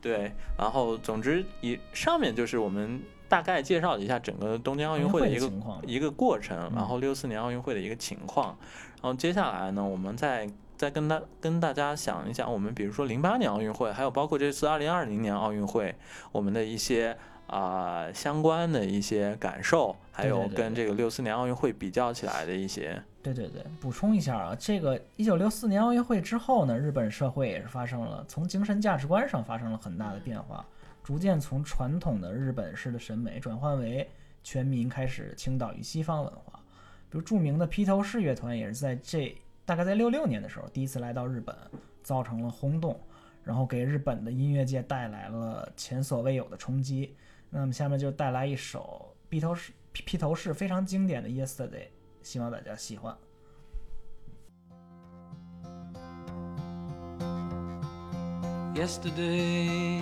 [0.01, 5.51] 对，然后总之以上面就是我们大概介绍了一下整个东京奥运会的一个
[5.85, 6.75] 一个过程，嗯。
[6.75, 8.57] 然后六四年奥运会的一个情况，
[9.01, 15.95] 然后接下来呢，我们再再跟大跟大家想一想，我们比如说零八年奥运会，还有包括这次二零二零年奥运会，
[16.31, 17.15] 我们的一些
[17.51, 23.03] 啊、相关的一些感受，还有跟这个六四年奥运会比较起来的一些。
[23.21, 30.65] 对对对，补充一下啊，这个一九六四年奥运会之后呢，日本社会也是发生了从精神价值观上发生了很大的变化，
[31.03, 34.09] 逐渐从传统的日本式的审美转换为
[34.45, 36.57] 全民开始倾倒于西方文化。
[37.09, 39.35] 比如著名的披头士乐团也是在这
[39.65, 41.53] 大概在六六年的时候第一次来到日本，
[42.01, 42.97] 造成了轰动，
[43.43, 47.13] 然后给日本的音乐界带来了前所未有的冲击。
[47.51, 51.69] 那么下面就带来一首披头士披披头士非常经典的《Yesterday》，
[52.23, 53.15] 希望大家喜欢。
[58.73, 60.01] yesterday.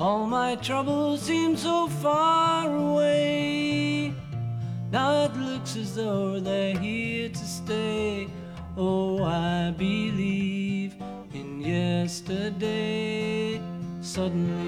[0.00, 4.12] All my troubles seem so far away.
[4.90, 8.28] Now it looks as though they're here to stay.
[8.76, 10.94] Oh, I believe
[11.34, 11.98] in yesterday.
[12.08, 13.60] yesterday.
[14.00, 14.67] Suddenly,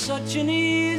[0.00, 0.89] such an easy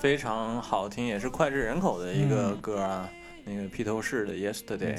[0.00, 2.60] 非常好听，也是脍炙人口的一个嗯。
[2.60, 3.08] 歌啊。
[3.50, 4.94] 那个披头士的《Yesterday》，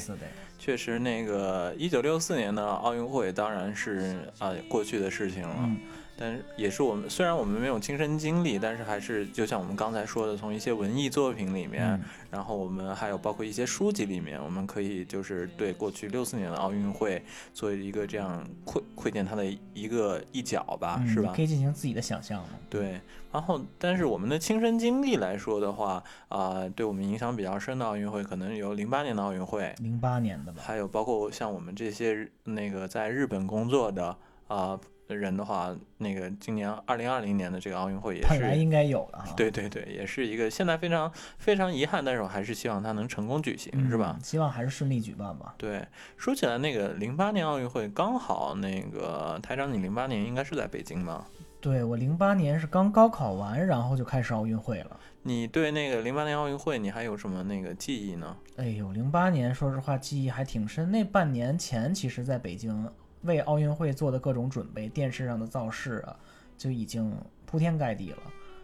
[0.58, 5.78] 确实，那个一九六四年的奥运会当然是啊、过去的事情了，嗯
[6.20, 21.42] 但是也是我们虽然我们没有亲身经历，但是还是就像我们刚才说的，从一些文艺作品里面，嗯然后我们还有包括一些书籍里面，我们可以就是对过去六四年的奥运会做一个这样窥窥见它的一个一角吧，嗯是吧可？
[21.42, 22.50] 以进行自己的想象嘛。
[22.70, 23.00] 对，
[23.32, 34.16] 然后但是我们的亲身经历来说的话，啊、对我们影响比较深的奥运会，可能有零八年的奥运会，零八年的吧，还有包括像我们这些那个在日本工作的
[34.48, 34.80] 啊、
[35.16, 38.28] 人的话，那个今年二零二零年的这个奥运会也是。
[38.30, 39.34] 本来应该有的哈。
[39.36, 44.18] 对对对，也是一个现在非常非常遗憾，但是我还是希望它能成功举行，嗯，是吧？
[44.24, 45.55] 希望还是顺利举办吧。
[45.57, 45.86] 对，
[46.18, 51.28] 说起来那个零八年奥运会，刚好那个台长，你零八年应该是在北京吧？
[51.62, 54.97] 对我零八年是刚高考完，然后就开始奥运会了。
[55.24, 58.38] 你对那个零八年奥运会，你还有什么那个记忆呢？
[58.55, 60.89] 哎呦，零八年说实话记忆还挺深。
[60.89, 62.89] 那半年前，其实在北京
[63.22, 66.16] 为奥运会做的各种准备，电视上的造势啊，
[66.58, 67.16] 就已经
[67.46, 68.18] 铺天盖地了。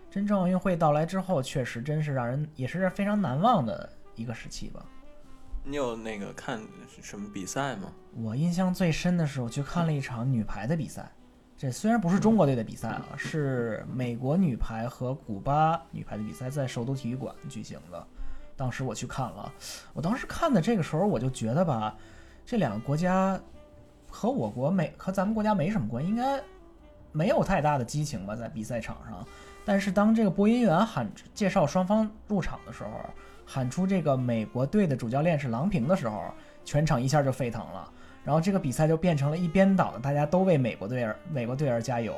[0.09, 4.85] 真正奥运会到来之后，确实真是让人也是非常难忘的一个时期吧。
[5.63, 6.61] 你有那个看
[7.01, 7.91] 什么比赛吗？
[8.15, 11.11] 我印象最深的是，我去看了一场女排的比赛。
[11.57, 18.07] 这虽然不是中国队的比赛啊，是美国女排和古巴女排的比赛，在首都体育馆举行的。
[18.55, 19.51] 当时我去看了，
[19.93, 21.97] 我当时看的这个时候，我就觉得吧，
[22.45, 23.39] 这两个国家
[24.15, 26.41] 和我国没和咱们国家没什么关系，应该
[27.11, 29.27] 没有太大的激情吧，在比赛场上。
[29.65, 32.89] 但是当这个播音员喊介绍双方入场的时候，
[33.45, 36.31] 喊出这个美国队的主教练是郎平的时候，
[36.63, 37.91] 全场一下就沸腾了。
[38.23, 42.15] 然后这个比赛就变成了一边倒的，大家都为美国队而美国队而加油，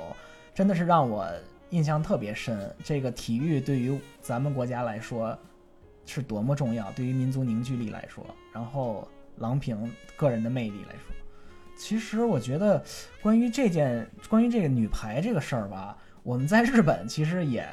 [0.54, 1.28] 真的是让我
[1.72, 2.72] 印象特别深。
[2.84, 5.36] 这个体育对于咱们国家来说
[6.06, 8.24] 是多么重要，对于民族凝聚力来说，
[8.54, 11.16] 然后郎平个人的魅力来说，
[11.78, 12.84] 其实我觉得
[13.22, 17.68] 关于这件关于这个女排这个事儿吧，我们在日本其实也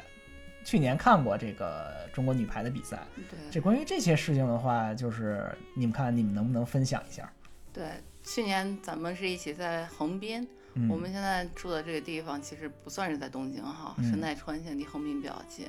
[0.63, 2.99] 去年看过这个中国女排的比赛。
[3.15, 7.29] 对这关于这些事情的话，就是你们看你们能不能分享一下？
[7.73, 7.85] 对，
[8.23, 15.65] 去年咱们是一起在横滨，嗯，我们现在住的这个地方其实不算是在东京哈，嗯是奈川县，离横滨比较近。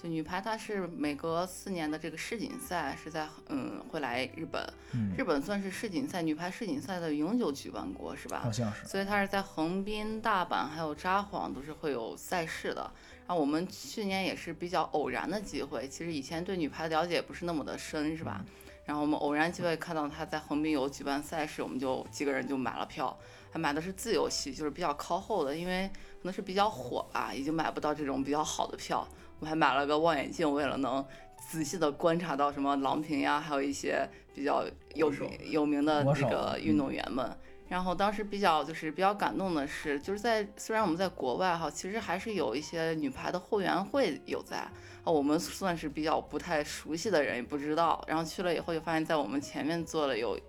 [0.00, 8.52] 就女排，它是每隔四年的这个世锦赛是在嗯会来日本，嗯日本算是世锦赛女排世锦赛的永久举办国是吧好？
[8.52, 12.88] 像是，所以它是在横滨、大阪还有札幌都是会有赛事的。
[13.26, 18.44] 然后我们去年也是比较偶然的机会，其实以前对女排的了解也不是那么的深，是吧？
[18.84, 23.14] 然后我们偶然机会看到她在横滨有举办赛事，我们就几个人就买了票，
[23.50, 29.06] 还买的是自由席，就是比较靠后的，因为可能是比较火吧，已经买不到这种比较好的票。
[29.40, 31.04] 我还买了个望远镜，为了能
[31.50, 37.30] 仔细的观察到什么郎平呀，还有一些比较有名有名的这个运动员们。
[37.68, 44.72] 然后当时比较就是比较感动的是，就是在虽然我们在国外哈，其实还是有一些女排的后援会有在，啊，
[45.04, 48.02] 我们算是比较不太熟悉的人，也不知道。
[48.08, 50.40] 然后去了以后就发现，在我们前面坐了有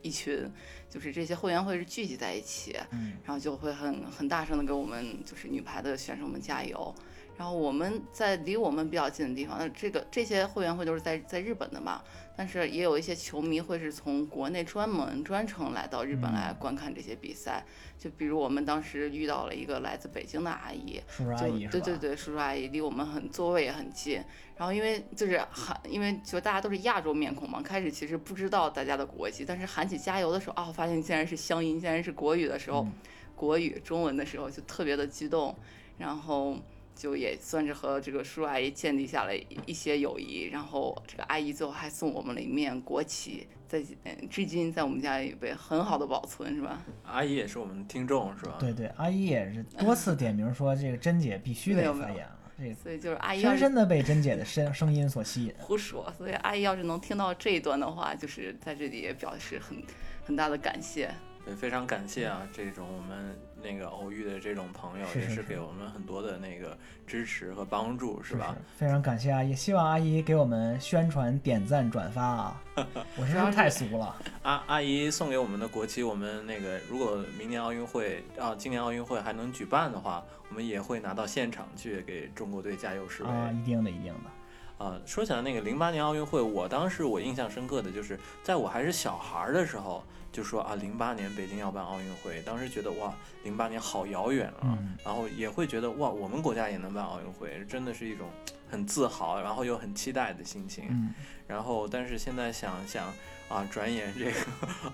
[0.00, 0.50] 一群，
[0.88, 6.94] 就是这些后援会是聚集在一起，嗯然后就会很很大声的给我们就是女排的选手们加油。
[7.42, 12.00] 然然后我们在离我们比较近的地方，那这个这些会员会都是在在日本的嘛，
[12.36, 17.64] 但是也有一些球迷会是从国内专门专程来到日本来观看这些比赛。
[17.98, 21.66] 就比如我们当时遇到了一个来自北京的阿姨，叔叔阿姨？
[21.66, 24.22] 对对对，叔叔阿姨离我们很座位也很近。
[24.56, 32.92] 然后因为就是喊，因为就大家都是亚洲面孔嘛，开始其实不知道大家的国籍，但是喊起加油的时候，啊，发现竟然是乡音，竟然是国语的时候，嗯
[33.34, 35.52] 国语中文的时候就特别的激动，
[35.98, 36.56] 然后
[36.94, 40.48] 就也算是和这个叔叔阿姨建立下了一一些友谊。
[40.52, 46.82] 然后这个阿姨最后还送我们了一面国旗，在嗯至今在我们家也被很好的保存，是吧？
[47.04, 48.56] 阿姨也是我们听众是吧？
[48.60, 55.54] 对对，阿姨也是多次点名说这个珍姐必须得发言了，所以就是阿姨深深的被珍姐的声声音所吸引。
[55.58, 59.82] 胡说，所以阿姨要是能听到这一段的话，就是在这里也表示很
[60.24, 61.12] 很大的感谢。
[61.44, 66.76] 对，非常感谢啊，这种我们那个偶遇的这种朋友，也是是是是给我们很多的那个
[67.06, 68.56] 支持和帮助，是吧？
[68.76, 72.62] 非常感谢阿姨，希望阿姨给我们宣传、点赞、转发啊！
[73.16, 74.16] 我是不是太俗了？
[74.42, 83.30] 阿阿姨送给我们的国旗，我们那个如果明年奥运会啊，今年奥运会还能举办的话，我们也会拿到现场去给中国队加油示威。
[83.30, 84.84] 啊，一定的，一定的。
[84.84, 90.02] 啊，说起来那个零八年奥运会，我当时我印象深刻的就是，在我还是小孩儿的时候，
[90.32, 93.14] 就说啊，零八年北京要办奥运会，当时觉得哇，
[93.44, 94.96] 零八年好遥远啊，嗯。
[95.04, 98.26] 然后也会觉得哇，我们国家也能办奥运会，真的是一种
[98.70, 100.86] 很自豪，然后又很期待的心情。
[100.88, 101.14] 嗯，
[101.46, 103.12] 然后，但是现在想想
[103.48, 104.32] 啊，转眼这个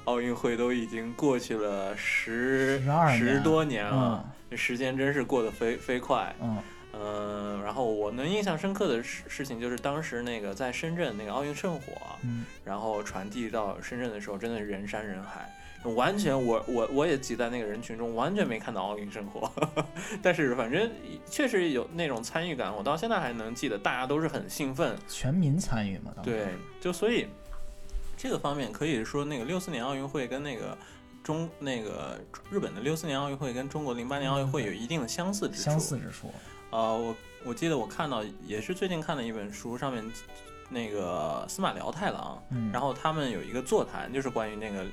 [0.05, 6.35] 奥运会都已经过去了十12十多年了，这时间真是过得飞飞快。
[6.43, 6.61] 嗯
[6.93, 11.93] 嗯，然后我能印象深刻的事事情就是当时那个在深圳那个奥运圣火，
[12.23, 15.53] 嗯，然后传递到深圳的时候，真的是人山人海，
[15.95, 19.51] 完全我我我也挤在那个人群中，完全没看到奥运圣火，
[20.23, 20.91] 但是反正
[21.31, 26.49] 确实有那种参与感，我到现在还能记得，大家都是很兴奋，全民参与嘛，对，
[26.81, 27.27] 就所以
[28.17, 30.77] 这个方面可以说，那个六四年奥运会跟那个
[31.23, 32.19] 中那个
[32.51, 35.63] 日本的六四年奥运会跟中国零八年奥运会有一定的相似之处。
[35.63, 36.33] 相似之处。
[36.71, 40.05] 呃，我我记得我看到也是最近看的一本书，上面
[40.69, 44.85] 那个司马辽太郎，嗯，然后他们有一个座谈，就是关于那个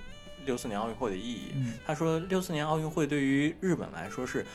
[0.45, 1.51] 六四年奥运会的意义。
[1.55, 4.45] 嗯他说，六四年奥运会对于日本来说是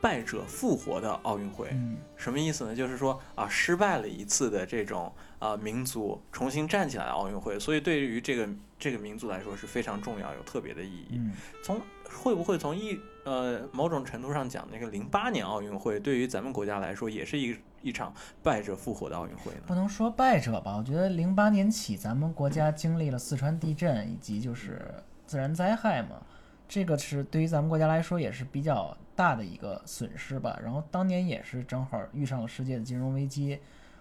[0.00, 1.68] 败者复活的奥运会。
[1.72, 2.76] 嗯什么意思呢？
[2.76, 8.48] 就是说啊，失败了一次的这种啊民族重新站起来的奥运会，所以对于这个
[8.78, 11.12] 这个民族来说是非常重要、有特别的意义。
[11.12, 11.32] 嗯，
[11.62, 12.98] 从会不会从一
[13.28, 19.52] 呃某种程度上讲，那个零八年奥运会对于咱们国家来说也是一一场败者复活的奥运会？
[19.66, 24.80] 不能说败者吧，我觉得零八年起，咱们国家经历了四川地震以及就是
[25.26, 26.22] 自然灾害嘛，
[26.66, 30.58] 这个是对于咱们国家来说也是比较大的一个损失吧。
[30.62, 33.58] 然后当年也是正好遇上了世界的金融危机，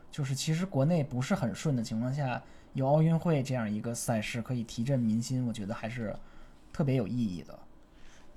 [0.09, 2.41] 就是其实国内不是很顺的情况下，
[2.73, 6.15] 有奥运会这样一个赛事可以提振民心，我觉得还是
[6.71, 7.59] 特别有意义的。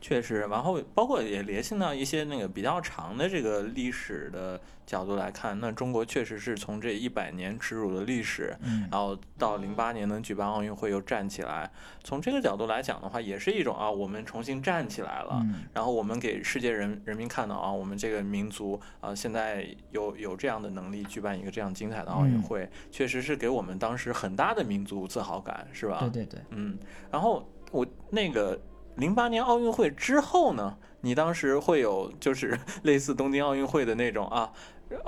[0.00, 8.88] 确实，然后包括也联系到一些那个比较长的这个历史的角度来看，那中国确实是从这一百年耻辱的历史，嗯。
[8.90, 11.70] 然后到零八年能举办奥运会又站起来，
[12.02, 15.64] 从这个角度来讲的话，也是一种啊，我们重新站起来了，嗯。
[15.74, 22.42] 然后我们给世界人人民看到啊，我们这个民族啊，现在有有这样的能力举办一个这样精彩的奥运嗯。
[22.42, 25.98] 会，确实是给我们当时很大的民族自豪感，是吧？
[26.00, 26.78] 对对对，嗯，
[27.10, 28.58] 然后我那个
[28.96, 34.52] 零八年奥运会之后呢，你当时会有就是 类似东京奥运会的那种啊，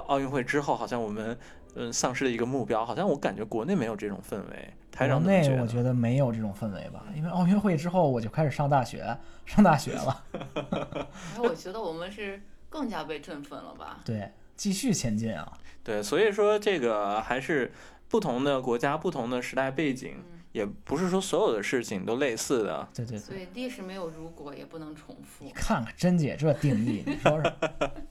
[0.07, 1.37] 奥运会之后好像我们
[1.75, 4.75] 嗯丧失了一个目标，好像我感觉国内没有这种氛围。
[4.91, 5.57] 台国长怎么觉得？
[5.57, 10.23] 内我觉得没有这种氛围吧，因为奥运会之后我就开始上大学，上大学了，
[10.71, 14.01] 然 后我觉得我们是更加被振奋了吧？
[14.05, 15.51] 对，继续前进啊。
[15.83, 17.73] 对，所以说这个还是
[18.09, 22.89] 不同的国家、不同的时代背景，嗯，也不是说所有的事情都类似的。
[22.95, 25.51] 对对对，所以历史没有如果，也不能重复你。
[25.53, 27.53] 看看甄姐这定义，你说说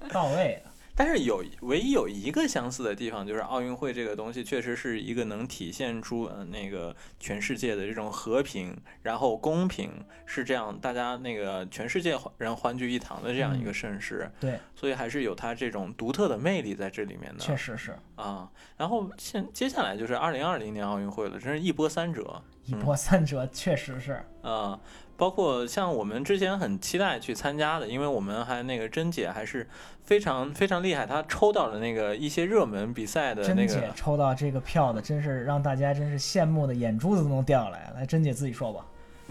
[0.09, 0.70] 到位啊。
[0.95, 9.91] 但是有唯一有一个相似的地方，就是奥运会这个东西确实是一个能体现出呃那个全世界的这种和平，然后公平，
[10.25, 17.39] 是这样大家那个全世界人欢聚一堂的这样一个盛世，对，所以还是有它这种独特的魅力在这里面的。
[17.39, 22.41] 确实是啊，然后现接下来就是二零二零年奥运会了，真是一波三折。
[22.65, 24.23] 一波三折，确实是。
[24.43, 24.79] 呃，
[25.21, 29.69] 包括像我们之前很期待去参加的，因为我们还那个甄姐还是
[30.03, 33.93] 非常非常厉害，她抽到了那个一些热门比赛的甄姐那个。
[33.93, 37.93] 抽到这个票的，真是让大家真是羡慕的眼珠子都能掉下来。
[37.95, 38.83] 来，甄姐自己说吧。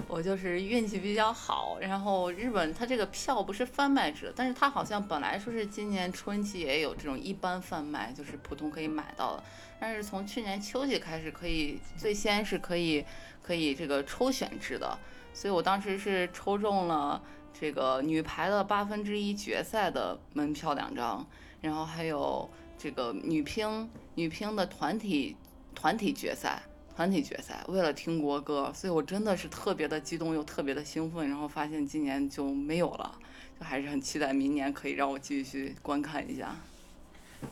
[0.07, 9.43] 我就是运气比较好，然后日本它这个票不是贩卖制，但是它好像本来说是今年春季也有这种一般贩卖，就是普通可以买到的，
[9.81, 13.05] 但是从去年秋季开始可以最先是可以
[13.43, 14.97] 可以这个抽选制的，
[15.33, 17.23] 所以我当时是抽中了
[17.59, 21.27] 这个女排的八分之一决赛的门票两张，
[21.61, 22.49] 然后还有
[22.79, 25.37] 这个女乒女乒的团体
[25.75, 26.63] 团体决赛。
[26.97, 33.19] 团体决赛，为了听国歌，所以我真的是特别的激动又特别的兴奋，然后发现今年就没有了，
[33.59, 36.55] 就还是很期待明年可以让我继续观看一下。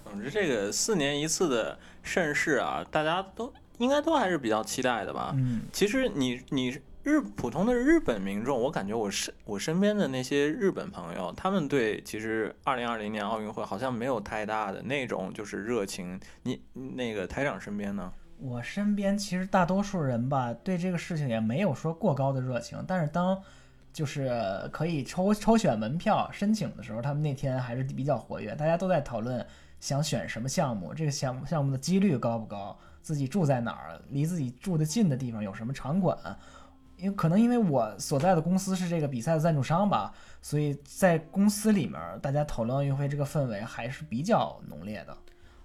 [0.05, 5.33] 总之，这个四年一次的盛世啊，大家都应该都还是比较期待的吧。
[5.35, 6.79] 嗯，其实你你
[7.09, 16.21] 日普通的日本民众，我感觉我身我身边的那些日本朋友，他们对其实二零二零年奥运会好像没有太大的那种就是热情。
[16.43, 18.13] 你那个台长身边呢？
[18.39, 23.43] 我身边其实大多数人吧，对这个事情也没有说过高的热情，但是当
[23.91, 24.31] 就是
[24.71, 29.45] 可以抽抽选门票申请的时候，他们那天还是比较活跃，大家都在讨论
[29.81, 36.17] 想选什么项目，这个项目项目的几率高不高，自己住在哪儿，离自己住的近的地方有什么场馆。
[36.99, 40.13] 因为可能因为我所在的公司是这个比赛的赞助商吧，
[40.43, 45.17] 所以在公司里面大家讨论奥运会这个氛围还是比较浓烈的。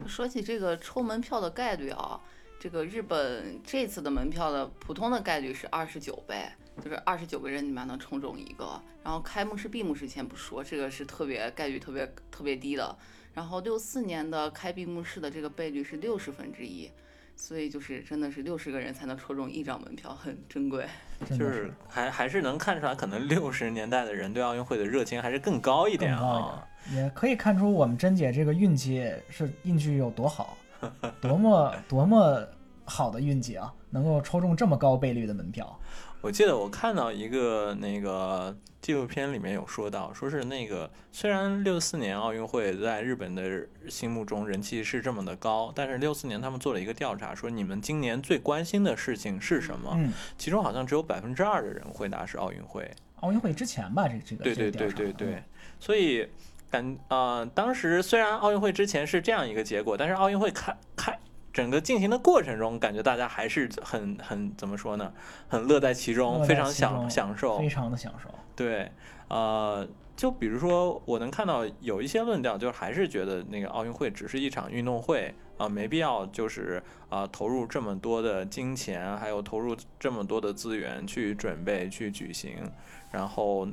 [0.08, 2.22] 说起这个抽门票的概率啊。
[2.60, 6.48] 这个日本这次的门票的普通的概率是二十九倍，
[6.82, 8.82] 就是二十九个人里面能抽中一个。
[9.04, 12.98] 然后开幕式、闭幕式先不说，这个是特别概率特别特别低的。
[13.34, 16.90] 然后六四年的开闭幕式的这个倍率是六十分之一，
[17.36, 20.86] 所以就是真的是六十个人才能抽中一张门票，很珍贵。
[21.30, 26.68] 就是还还是能看出来，可能六十年代的人对奥运会的热情还是更高一点啊。
[26.92, 30.58] 也可以看出我们珍姐这个运气是运气有多好。
[31.22, 32.46] 多么多么
[32.84, 33.74] 好的运气啊！
[33.90, 35.80] 能够抽中这么高倍率的门票。
[36.24, 49.92] 我记得我看到一个那个纪录片里面有说到，说是那个虽然六四年奥运会在日本的心目中人气是这么的高，但是六四年他们做了一个调查，说你们今年最关心的事情是什么？
[49.98, 52.90] 嗯，其中好像只有百分之二的人回答是奥运会。
[53.16, 55.44] 奥运会之前吧，这这个对对对对对，
[55.78, 56.26] 所以。
[56.72, 61.20] 感啊，当时虽然奥运会之前是这样一个结果，但是奥运会开开
[61.54, 65.14] 整个进行的过程中，感觉大家还是很很怎么说呢？
[65.48, 68.28] 很乐在其中，非常享享受，非常的享受。
[68.56, 68.92] 对，
[69.28, 82.72] 呃，就比如说我能看到有一些论调，就还是觉得那个奥运会只是一场运动会啊，没必要就是啊投入这么多的金钱，还有投入这么多的资源去准备去举行。
[83.12, 83.68] 然后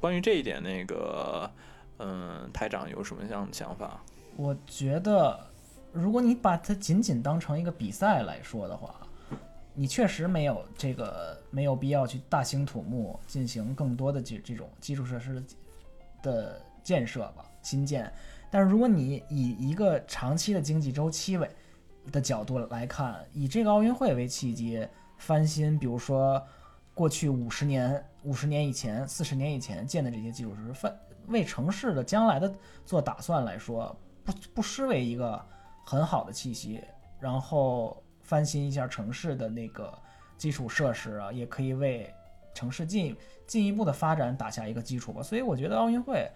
[0.00, 1.50] 关于这一点，那个。
[1.96, 4.02] 嗯，台长有什么样的想法？
[4.36, 5.38] 我觉得，
[5.94, 8.96] 如果你把它仅仅当成一个比赛来说的话，
[9.72, 15.40] 你确实没有这个没有必要去大兴土木进行更多的这这种基础设施
[16.20, 18.12] 的建设吧，新建。
[18.50, 21.48] 但是如果你以一个长期的经济周期为
[22.10, 24.84] 的角度来看，以这个奥运会为契机
[25.16, 26.44] 翻新，比如说
[26.92, 30.92] 过去五十年、五十年以前、四十年以前建的这些基础设施翻。
[31.28, 32.52] 为城市的将来的
[32.84, 35.42] 做打算来说，不不失为一个
[35.84, 36.82] 很好的气息。
[37.20, 39.96] 然后翻新一下城市的那个
[40.36, 42.12] 基础设施啊，也可以为
[42.52, 43.16] 城市进
[43.46, 45.22] 进一步的发展打下一个基础吧。
[45.22, 46.30] 所以我觉得奥运会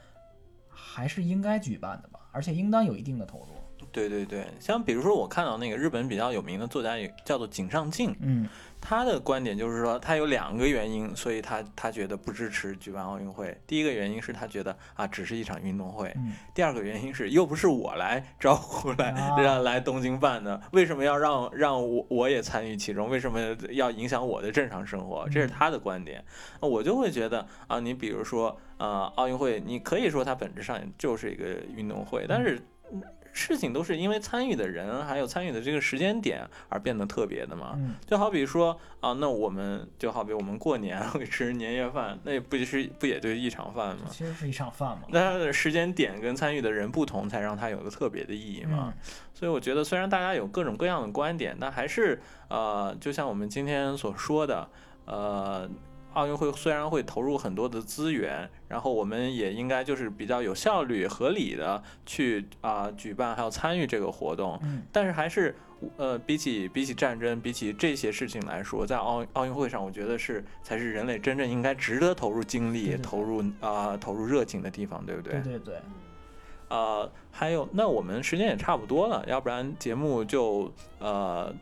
[0.68, 3.48] 还是应该举办的吧，而且应当有一定的投入。
[3.92, 8.48] 对对对，像比如说我看到那个日本比较有名的作家也叫做井上靖，嗯。
[8.80, 13.60] 他的观点就是说，他有两个原因，所以他他觉得不支持举办奥运会。
[13.66, 16.08] 第一个原因是他觉得啊，只是一场运动会；
[16.54, 19.12] 第二个原因是又不是我来招呼来
[19.42, 23.10] 让来东京办的，为什么要让让我我也参与其中？
[23.10, 23.40] 为什么
[23.72, 25.28] 要影响我的正常生活？
[25.28, 26.24] 这是他的观点。
[26.60, 32.60] 我就会觉得啊，你比如说呃，奥运会，你可以说它本质上就是一个运动会，但是。
[33.38, 37.78] 事情都是因为参与的人还有参与的这个时间点而变得特别的嘛？
[38.04, 44.06] 就好比说啊，那我们就好比我们过年会吃年夜饭，那不就是不也就是一场饭吗？
[44.10, 45.04] 其实是一场饭嘛。
[45.10, 48.92] 那它的时间点跟参与的人不同，才让它有个特别的意义嘛。
[49.32, 54.68] 所以我觉得，虽然大家有各种各样的观点，但还是呃，就像我们今天所说的，
[55.04, 55.70] 呃。
[56.18, 65.54] 奥运会虽然会投入很多的资源，然后我们也应该就是比较有效率、合理的去啊举办还有参与这个活动，但是还是
[65.96, 75.34] 呃比起比起战争、比起这些事情来说，在奥奥运会上，我觉得是才是人类真正应该值得投入精力、投入啊投入热情的地方，对不对？
[75.34, 75.74] 对对对。
[76.68, 81.54] 呃，还有，那我们时间也差不多了，要不然节目就呃。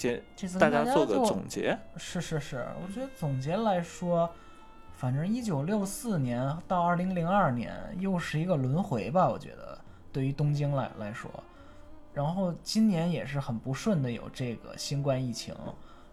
[0.00, 1.78] 结这次大家做个总结。
[1.96, 4.28] 是是是，我觉得总结来说，
[4.92, 9.78] 反正一九六四年到二零零二年又是一个轮回吧，我觉得
[10.10, 11.30] 对于东京来来说，
[12.14, 15.54] 然后今年也是很不顺的有这个新冠疫情，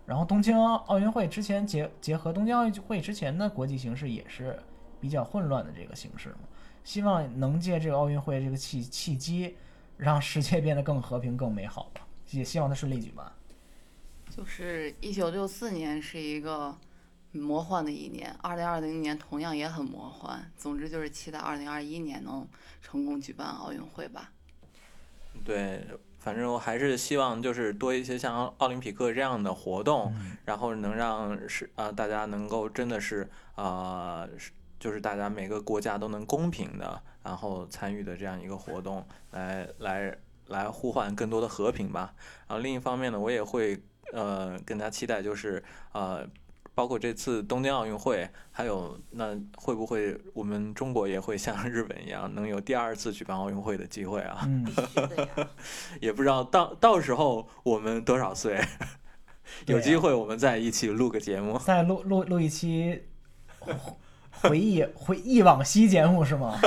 [0.06, 4.60] 然后东京奥运会之前结结合东京奥运会之前的国际形势也是
[5.00, 6.40] 比较混乱的这个形势嘛，
[6.84, 9.56] 希望能借这个奥运会这个契契机，
[9.96, 12.02] 让世界变得更和平、更美好吧，
[12.32, 13.26] 也希望它顺利举办。
[14.38, 16.78] 就是一九六四年是一个
[17.32, 20.40] 魔幻的一年，二零二零年同样也很魔幻。
[20.56, 22.48] 总之就是期待二零二一年能
[22.80, 24.32] 成功举办奥运会吧。
[25.44, 25.84] 对，
[26.20, 30.14] 反正我还是希望就是多一些像奥奥林匹克这样的活动，
[30.46, 40.16] 然后能让是啊、大家能够真的是啊、是就是大家每个国家都能公平的然后参与的这样一个活动，来来
[40.46, 42.14] 来呼唤更多的和平吧。
[42.48, 43.82] 然后另一方面呢，我也会
[44.14, 45.64] 呃更加期待就是
[45.94, 46.28] 呃。
[46.76, 54.42] 包括这次东京奥运会，还有那会不会我们中国也会像 日本一样，能有第二次举办奥运会的机会啊？
[54.46, 54.64] 嗯！
[56.00, 58.64] 也不知道到到时候我们多少岁，
[59.66, 61.58] 有机会我们再一起录个节目。
[61.58, 63.06] 再录录录一期
[64.30, 66.60] 回忆回忆往昔节目是吗？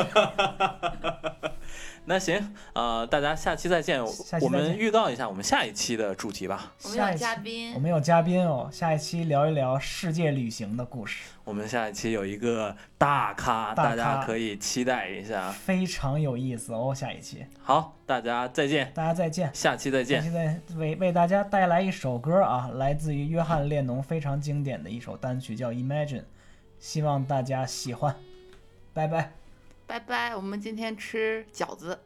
[2.06, 4.02] 那行，呃，大家下期再见。
[4.40, 6.72] 我们预告一下我们下一期的主题吧。
[6.82, 15.52] 我们有下一期嘉宾我，们有嘉宾哦，下一期聊一聊世界旅行的故事，我们下一期有一个大咖，大咖大家可以期待一下。
[15.52, 16.92] 非常有意思哦。
[16.92, 19.48] 下一期好，大家再见，大家再见。
[19.54, 20.28] 下期再见下。
[20.28, 26.20] 期再为为大家带来一首歌啊，来自于约翰列侬非常经典的一首单曲，叫《Imagine》，
[26.80, 28.16] 希望大家喜欢，
[28.92, 29.39] 拜拜。
[29.90, 30.36] 拜拜。
[30.36, 31.98] 我们今天吃饺子。